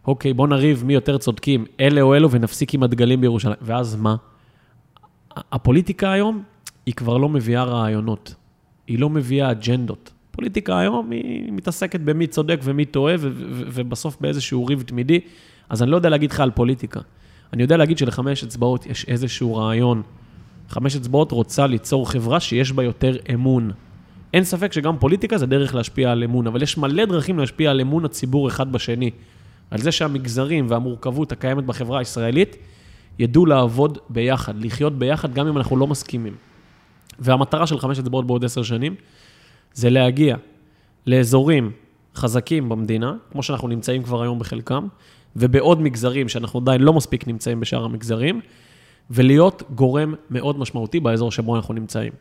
אוקיי, 0.06 0.32
בוא 0.32 0.48
נריב 0.48 0.84
מי 0.84 0.94
יותר 0.94 1.18
צודקים, 1.18 1.64
אלה 1.80 2.00
או 2.00 2.14
אלו, 2.14 2.30
ונפסיק 2.30 2.74
עם 2.74 2.82
הדגלים 2.82 3.20
בירושלים. 3.20 3.56
ואז 3.62 3.96
מה? 3.96 4.16
הפוליטיקה 5.36 6.12
היום, 6.12 6.42
היא 6.86 6.94
כבר 6.94 7.18
לא 7.18 7.28
מביאה 7.28 7.64
רעיונות, 7.64 8.34
היא 8.86 8.98
לא 8.98 9.10
מביאה 9.10 9.50
אג'נדות. 9.50 10.12
פוליטיקה 10.30 10.78
היום 10.78 11.10
היא 11.10 11.52
מתעסקת 11.52 12.00
במי 12.00 12.26
צודק 12.26 12.60
ומי 12.64 12.84
טועה, 12.84 13.14
ובסוף 13.72 14.16
באיזשהו 14.20 14.66
ריב 14.66 14.82
תמידי. 14.82 15.20
אז 15.68 15.82
אני 15.82 15.90
לא 15.90 15.96
יודע 15.96 16.08
להגיד 16.08 16.30
לך 16.30 16.40
על 16.40 16.50
פוליטיקה. 16.50 17.00
אני 17.52 17.62
יודע 17.62 17.76
להגיד 17.76 17.98
שלחמש 17.98 18.44
אצבעות 18.44 18.86
יש 18.86 19.04
איזשהו 19.08 19.56
רעיון. 19.56 20.02
חמש 20.68 20.96
אצבעות 20.96 21.32
רוצה 21.32 21.66
ליצור 21.66 22.10
חברה 22.10 22.40
שיש 22.40 22.72
בה 22.72 22.84
יותר 22.84 23.16
אמון. 23.34 23.70
אין 24.34 24.44
ספק 24.44 24.72
שגם 24.72 24.98
פוליטיקה 24.98 25.38
זה 25.38 25.46
דרך 25.46 25.74
להשפיע 25.74 26.12
על 26.12 26.24
אמון, 26.24 26.46
אבל 26.46 26.62
יש 26.62 26.78
מלא 26.78 27.04
דרכים 27.04 27.38
להשפיע 27.38 27.70
על 27.70 27.80
אמון 27.80 28.04
הציבור 28.04 28.48
אחד 28.48 28.72
בשני. 28.72 29.10
על 29.70 29.80
זה 29.80 29.92
שהמגזרים 29.92 30.66
והמורכבות 30.68 31.32
הקיימת 31.32 31.64
בחברה 31.64 31.98
הישראלית 31.98 32.56
ידעו 33.18 33.46
לעבוד 33.46 33.98
ביחד, 34.08 34.64
לחיות 34.64 34.98
ביחד, 34.98 35.34
גם 35.34 35.46
אם 35.46 35.56
אנחנו 35.56 35.76
לא 35.76 35.86
מסכימים. 35.86 36.34
והמטרה 37.18 37.66
של 37.66 37.78
חמש 37.78 37.98
אצבעות 37.98 38.26
בעוד 38.26 38.44
עשר 38.44 38.62
שנים, 38.62 38.94
זה 39.74 39.90
להגיע 39.90 40.36
לאזורים 41.06 41.72
חזקים 42.14 42.68
במדינה, 42.68 43.14
כמו 43.32 43.42
שאנחנו 43.42 43.68
נמצאים 43.68 44.02
כבר 44.02 44.22
היום 44.22 44.38
בחלקם, 44.38 44.88
ובעוד 45.36 45.80
מגזרים 45.80 46.28
שאנחנו 46.28 46.60
עדיין 46.60 46.80
לא 46.80 46.92
מספיק 46.92 47.26
נמצאים 47.26 47.60
בשאר 47.60 47.84
המגזרים, 47.84 48.40
ולהיות 49.10 49.62
גורם 49.74 50.14
מאוד 50.30 50.58
משמעותי 50.58 51.00
באזור 51.00 51.32
שבו 51.32 51.56
אנחנו 51.56 51.74
נמצאים. 51.74 52.12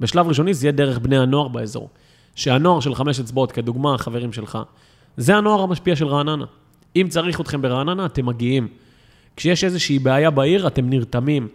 בשלב 0.00 0.28
ראשוני 0.28 0.54
זה 0.54 0.66
יהיה 0.66 0.72
דרך 0.72 0.98
בני 0.98 1.18
הנוער 1.18 1.48
באזור. 1.48 1.88
שהנוער 2.34 2.80
של 2.80 2.94
חמש 2.94 3.20
אצבעות, 3.20 3.52
כדוגמה, 3.52 3.94
החברים 3.94 4.32
שלך, 4.32 4.58
זה 5.16 5.36
הנוער 5.36 5.60
המשפיע 5.60 5.96
של 5.96 6.06
רעננה. 6.06 6.44
אם 6.96 7.06
צריך 7.10 7.40
אתכם 7.40 7.62
ברעננה, 7.62 8.06
אתם 8.06 8.26
מגיעים. 8.26 8.68
כשיש 9.36 9.64
איזושהי 9.64 9.98
בעיה 9.98 10.30
בעיר, 10.30 10.66
אתם 10.66 10.90
נרתמים. 10.90 11.48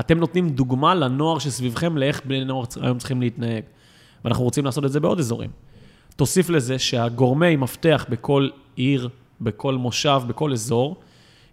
אתם 0.00 0.18
נותנים 0.18 0.48
דוגמה 0.48 0.94
לנוער 0.94 1.38
שסביבכם 1.38 1.98
לאיך 1.98 2.20
בני 2.24 2.44
נוער 2.44 2.64
היום 2.80 2.98
צריכים 2.98 3.20
להתנהג. 3.20 3.62
ואנחנו 4.24 4.44
רוצים 4.44 4.64
לעשות 4.64 4.84
את 4.84 4.92
זה 4.92 5.00
בעוד 5.00 5.18
אזורים. 5.18 5.50
תוסיף 6.16 6.50
לזה 6.50 6.78
שהגורמי 6.78 7.56
מפתח 7.56 8.06
בכל 8.08 8.48
עיר, 8.76 9.08
בכל 9.40 9.74
מושב, 9.74 10.22
בכל 10.26 10.52
אזור, 10.52 10.96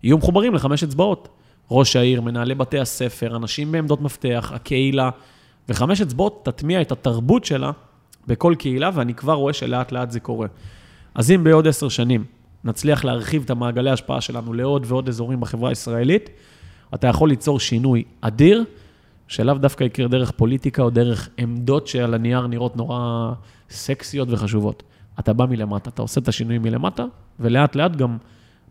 יהיו 0.04 0.18
מחוברים 0.18 0.56
לחמש 0.56 0.84
אצבעות. 0.84 1.28
ראש 1.72 1.96
העיר, 1.96 2.22
מנהלי 2.22 2.56
בתי 2.56 2.80
הספר, 2.80 3.36
אנשים 3.36 3.72
בעמדות 3.72 4.02
מפתח, 4.02 4.52
הקהילה, 4.56 5.10
וחמש 5.70 6.02
אצבעות 6.02 6.42
תטמיע 6.46 6.82
את 6.82 6.92
התרבות 6.92 7.46
שלה 7.46 7.72
בכל 8.28 8.56
קהילה, 8.58 8.90
ואני 8.94 9.14
כבר 9.14 9.34
רואה 9.34 9.54
שלאט 9.54 9.92
לאט 9.92 10.12
זה 10.12 10.20
קורה. 10.20 10.48
אז 11.16 11.32
אם 11.32 11.44
בעוד 11.44 11.68
עשר 11.68 11.90
שנים 11.90 12.24
נצליח 12.64 13.06
להרחיב 13.06 13.42
את 13.46 13.50
המעגלי 13.50 13.90
ההשפעה 13.90 14.22
שלנו 14.22 14.54
לעוד 14.54 14.86
ועוד 14.88 15.10
אזורים 15.10 15.40
בחברה 15.40 15.70
הישראלית, 15.70 16.30
אתה 16.94 17.08
יכול 17.08 17.30
ליצור 17.30 17.60
שינוי 17.60 18.04
אדיר, 18.22 18.64
שלאו 19.28 19.54
דווקא 19.54 19.84
יקרה 19.84 20.08
דרך 20.08 20.32
פוליטיקה 20.32 20.82
או 20.84 20.90
דרך 20.90 21.30
עמדות 21.38 21.88
שעל 21.88 22.14
הנייר 22.14 22.48
נראות 22.48 22.76
נורא 22.78 23.32
סקסיות 23.70 24.28
וחשובות. 24.32 24.84
אתה 25.20 25.34
בא 25.34 25.46
מלמטה, 25.46 25.90
אתה 25.90 26.02
עושה 26.02 26.22
את 26.22 26.28
השינוי 26.28 26.58
מלמטה, 26.58 27.06
ולאט 27.40 27.76
לאט 27.76 27.96
גם 27.96 28.18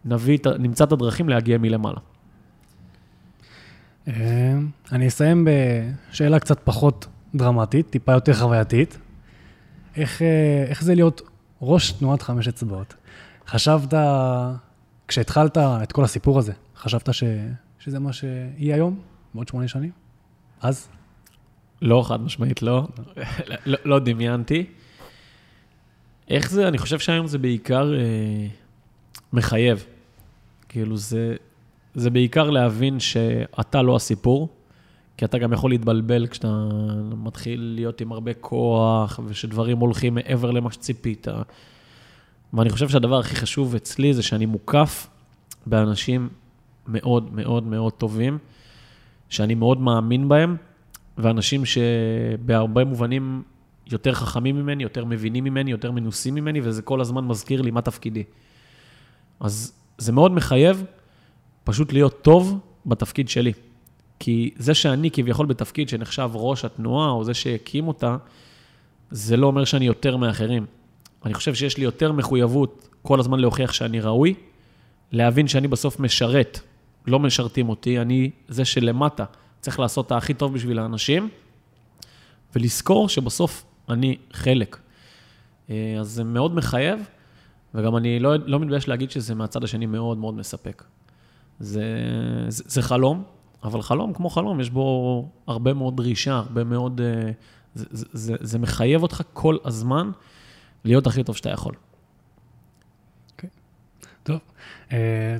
נביא, 0.05 0.39
נמצא 0.59 0.85
את 0.85 0.93
הדרכים 0.93 1.29
להגיע 1.29 1.59
מלמעלה. 1.59 2.01
אה, 4.09 4.59
אני 4.93 5.09
אסיים 5.09 5.49
בשאלה 5.49 6.39
קצת 6.39 6.61
פחות 6.65 7.07
דרמטית, 7.35 7.91
טיפה 7.91 8.13
יותר 8.13 8.35
חווייתית. 8.35 8.99
איך, 9.97 10.23
אה, 10.23 10.65
איך 10.69 10.83
זה 10.83 10.95
להיות 10.95 11.23
ראש 11.63 11.93
תנועת 11.93 12.23
חמש 12.23 12.49
אצבעות? 12.49 12.95
חשבת, 13.47 13.95
כשהתחלת 15.09 15.59
את 15.59 15.93
כל 15.93 16.05
הסיפור 16.05 16.39
הזה, 16.39 16.53
חשבת 16.77 17.15
ש, 17.15 17.25
שזה 17.79 17.99
מה 17.99 18.13
שיהיה 18.13 18.75
היום, 18.75 18.99
בעוד 19.35 19.49
שמונה 19.49 19.69
שנים? 19.69 19.91
אז? 20.61 20.89
לא, 21.83 22.05
חד 22.07 22.21
משמעית 22.21 22.63
לא. 22.63 22.89
לא, 23.67 23.79
לא 23.85 23.99
דמיינתי. 23.99 24.67
איך 26.29 26.51
זה, 26.51 26.69
אני 26.69 26.79
חושב 26.79 26.99
שהיום 26.99 27.27
זה 27.27 27.39
בעיקר 27.39 27.95
אה, 27.95 28.47
מחייב. 29.33 29.85
כאילו, 30.69 30.97
זה, 30.97 31.37
זה 31.95 32.11
בעיקר 32.11 32.51
להבין 32.51 33.01
שאתה 33.01 33.83
לא 33.83 33.97
הסיפור, 33.97 34.49
כי 35.17 35.25
אתה 35.25 35.39
גם 35.39 35.53
יכול 35.53 35.71
להתבלבל 35.71 36.27
כשאתה 36.27 36.69
מתחיל 37.17 37.73
להיות 37.75 38.01
עם 38.01 38.13
הרבה 38.13 38.35
כוח, 38.35 39.21
ושדברים 39.27 39.79
הולכים 39.79 40.15
מעבר 40.15 40.51
למה 40.51 40.73
שציפית. 40.73 41.27
ואני 42.55 42.71
חושב 42.71 42.89
שהדבר 42.89 43.19
הכי 43.19 43.37
חשוב 43.37 43.75
אצלי 43.75 44.15
זה 44.15 44.23
שאני 44.23 44.47
מוקף 44.47 45.07
באנשים 45.67 46.29
מאוד 46.89 47.35
מאוד 47.35 47.67
מאוד 47.67 47.93
טובים, 47.93 48.39
שאני 49.29 49.55
מאוד 49.55 49.81
מאמין 49.81 50.29
בהם, 50.29 50.57
ואנשים 51.19 51.63
שבהרבה 51.65 52.85
מובנים 52.85 53.43
יותר 53.91 54.15
חכמים 54.15 54.57
ממני, 54.57 54.83
יותר 54.83 55.05
מבינים 55.05 55.45
ממני, 55.45 55.71
יותר 55.71 55.91
מנוסים 55.91 56.35
ממני, 56.35 56.61
וזה 56.63 56.83
כל 56.83 57.01
הזמן 57.01 57.25
מזכיר 57.25 57.63
לי 57.63 57.71
מה 57.71 57.83
תפקידי. 57.83 58.23
אז 59.41 59.73
זה 59.99 60.13
מאוד 60.13 60.33
מחייב 60.33 60.85
פשוט 61.65 61.93
להיות 61.93 62.23
טוב 62.23 62.59
בתפקיד 62.87 63.29
שלי. 63.29 63.53
כי 64.19 64.51
זה 64.57 64.75
שאני 64.75 65.11
כביכול 65.11 65.47
בתפקיד 65.47 65.89
שנחשב 65.89 66.31
ראש 66.35 66.65
התנועה, 66.65 67.11
או 67.11 67.25
זה 67.25 67.35
שהקים 67.35 67.89
אותה, 67.89 68.17
זה 69.11 69.37
לא 69.37 69.47
אומר 69.47 69.65
שאני 69.65 69.87
יותר 69.87 70.17
מאחרים. 70.17 70.67
אני 71.25 71.35
חושב 71.35 71.55
שיש 71.55 71.77
לי 71.77 71.85
יותר 71.85 72.13
מחויבות 72.13 72.89
כל 73.03 73.21
הזמן 73.21 73.41
להוכיח 73.41 73.73
שאני 73.73 74.01
ראוי, 74.01 74.35
להבין 75.13 75.49
שאני 75.49 75.69
בסוף 75.69 76.01
משרת, 76.01 76.61
לא 77.07 77.19
משרתים 77.19 77.69
אותי, 77.69 78.01
אני 78.01 78.31
זה 78.49 78.65
שלמטה 78.65 79.25
צריך 79.61 79.81
לעשות 79.81 80.07
את 80.07 80.13
הכי 80.13 80.35
טוב 80.35 80.55
בשביל 80.55 80.79
האנשים, 80.79 81.29
ולזכור 82.57 83.09
שבסוף 83.09 83.65
אני 83.89 84.17
חלק. 84.33 84.77
אה, 85.71 85.97
אז 86.01 86.11
זה 86.11 86.25
מאוד 86.25 86.55
מחייב, 86.55 87.09
וגם 87.75 87.97
אני 87.97 88.19
לא, 88.19 88.37
לא 88.47 88.61
מתבייש 88.61 88.89
להגיד 88.89 89.11
שזה 89.11 89.35
מהצד 89.35 89.65
השני 89.65 89.87
מאוד 89.87 90.19
מאוד 90.19 90.35
מספק. 90.35 90.85
זה, 91.61 91.83
זה, 92.49 92.65
זה 92.67 92.83
חלום, 92.83 93.25
אבל 93.63 93.83
חלום 93.83 94.13
כמו 94.13 94.31
חלום, 94.31 94.61
יש 94.61 94.71
בו 94.71 95.29
הרבה 95.47 95.75
מאוד 95.75 95.97
דרישה, 95.97 96.35
הרבה 96.35 96.65
מאוד... 96.65 97.01
אה, 97.01 97.31
זה, 97.75 98.05
זה, 98.13 98.35
זה, 98.41 98.59
מחייב 98.59 99.03
אותך 99.03 99.23
כל 99.33 99.57
הזמן 99.65 100.11
להיות 100.85 101.07
הכי 101.07 101.25
טוב 101.25 101.37
שאתה 101.37 101.51
יכול. 101.51 101.75
Okay. 103.29 103.47
טוב, 104.23 104.39
uh, 104.89 104.93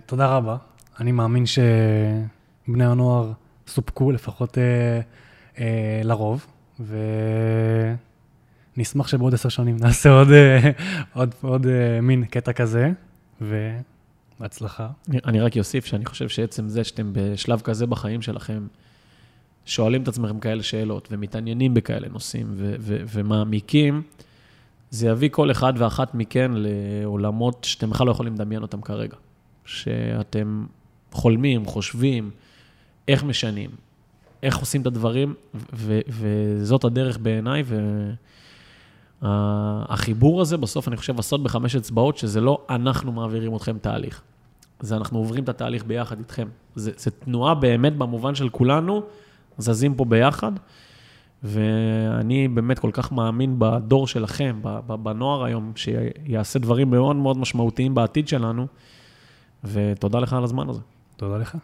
תודה 0.07 0.37
רבה. 0.37 0.57
אני 1.01 1.13
מאמין 1.13 1.45
שבני 1.47 2.85
הנוער 2.85 3.33
סופקו, 3.67 4.13
לפחות 4.13 4.59
uh, 4.59 5.57
uh, 5.57 5.61
לרוב, 6.05 6.47
ונשמח 8.77 9.09
שבעוד 9.09 9.35
עשר 9.35 9.49
שנים 9.49 9.77
נעשה 9.81 10.11
עוד, 10.11 10.29
uh, 10.29 10.83
עוד, 11.15 11.35
עוד 11.43 11.67
uh, 11.67 11.69
מין 12.03 12.25
קטע 12.25 12.53
כזה, 12.53 12.93
ובהצלחה. 13.41 14.89
אני 15.25 15.41
רק 15.41 15.59
אוסיף 15.59 15.87
שאני 15.87 16.05
חושב 16.05 16.29
שעצם 16.29 16.69
זה 16.69 16.85
שאתם 16.85 17.11
בשלב 17.13 17.61
כזה 17.61 17.87
בחיים 17.87 18.23
שלכם, 18.23 18.67
שואלים 19.67 20.03
את 20.03 20.09
עצמכם 20.09 20.41
כאלה 20.41 20.63
שאלות 20.63 21.09
ומתעניינים 21.11 21.75
בכאלה 21.75 22.09
נושאים 22.09 22.47
ו- 22.51 22.75
ו- 22.79 23.03
ומעמיקים, 23.13 24.03
זה 24.91 25.09
יביא 25.09 25.29
כל 25.33 25.51
אחד 25.51 25.73
ואחת 25.77 26.15
מכן 26.15 26.51
לעולמות 26.55 27.65
שאתם 27.65 27.91
בכלל 27.91 28.07
לא 28.07 28.13
יכולים 28.13 28.35
לדמיין 28.35 28.63
אותם 28.63 28.81
כרגע. 28.81 29.17
שאתם 29.65 30.67
חולמים, 31.13 31.65
חושבים, 31.65 32.31
איך 33.09 33.25
משנים, 33.25 33.71
איך 34.43 34.57
עושים 34.57 34.81
את 34.81 34.87
הדברים, 34.87 35.35
ו- 35.73 36.01
וזאת 36.09 36.85
הדרך 36.85 37.19
בעיניי, 37.19 37.63
והחיבור 39.25 40.41
הזה, 40.41 40.57
בסוף 40.57 40.89
אני 40.89 40.97
חושב, 40.97 41.19
הסוד 41.19 41.45
בחמש 41.45 41.77
אצבעות, 41.77 42.17
שזה 42.17 42.41
לא 42.41 42.59
אנחנו 42.71 43.13
מעבירים 43.13 43.57
אתכם 43.57 43.79
תהליך. 43.79 44.23
זה 44.81 44.97
אנחנו 44.97 45.19
עוברים 45.19 45.45
את 45.45 45.49
התהליך 45.49 45.85
ביחד 45.85 46.19
איתכם. 46.19 46.49
זה, 46.75 46.91
זה 46.97 47.11
תנועה 47.11 47.55
באמת 47.55 47.97
במובן 47.97 48.35
של 48.35 48.49
כולנו, 48.49 49.03
זזים 49.59 49.95
פה 49.95 50.05
ביחד. 50.05 50.53
ואני 51.43 52.49
באמת 52.49 52.79
כל 52.79 52.91
כך 52.93 53.13
מאמין 53.13 53.55
בדור 53.59 54.07
שלכם, 54.07 54.61
בנוער 54.87 55.45
היום, 55.45 55.73
שיעשה 55.77 56.59
דברים 56.59 56.91
מאוד 56.91 57.17
מאוד 57.17 57.39
משמעותיים 57.39 57.95
בעתיד 57.95 58.29
שלנו, 58.29 58.67
ותודה 59.65 60.19
לך 60.19 60.33
על 60.33 60.45
הזמן 60.45 60.69
הזה. 60.69 60.81
תודה 61.17 61.39
לך. 61.39 61.57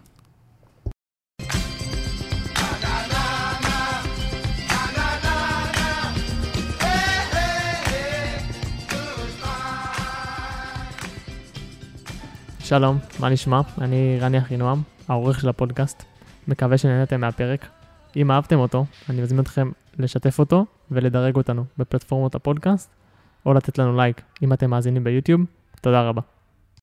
שלום, 12.70 12.98
מה 13.20 13.28
נשמע? 13.28 13.61
אני 13.80 14.18
רני 14.20 14.38
אחינועם, 14.38 14.83
העורך 15.09 15.40
של 15.40 15.48
הפודקאסט. 15.48 16.04
מקווה 16.48 16.78
שנהנתם 16.78 17.20
מהפרק. 17.20 17.66
אם 18.16 18.30
אהבתם 18.30 18.59
אותו, 18.59 18.85
אני 19.09 19.22
מזמין 19.22 19.40
אתכם 19.40 19.70
לשתף 19.98 20.38
אותו 20.38 20.66
ולדרג 20.90 21.37
אותנו 21.37 21.64
בפלטפורמות 21.78 22.35
הפודקאסט, 22.35 22.90
או 23.46 23.54
לתת 23.54 23.78
לנו 23.78 23.96
לייק 23.96 24.22
אם 24.42 24.52
אתם 24.52 24.70
מאזינים 24.70 25.04
ביוטיוב. 25.04 25.40
תודה 25.80 26.02
רבה. 26.02 26.20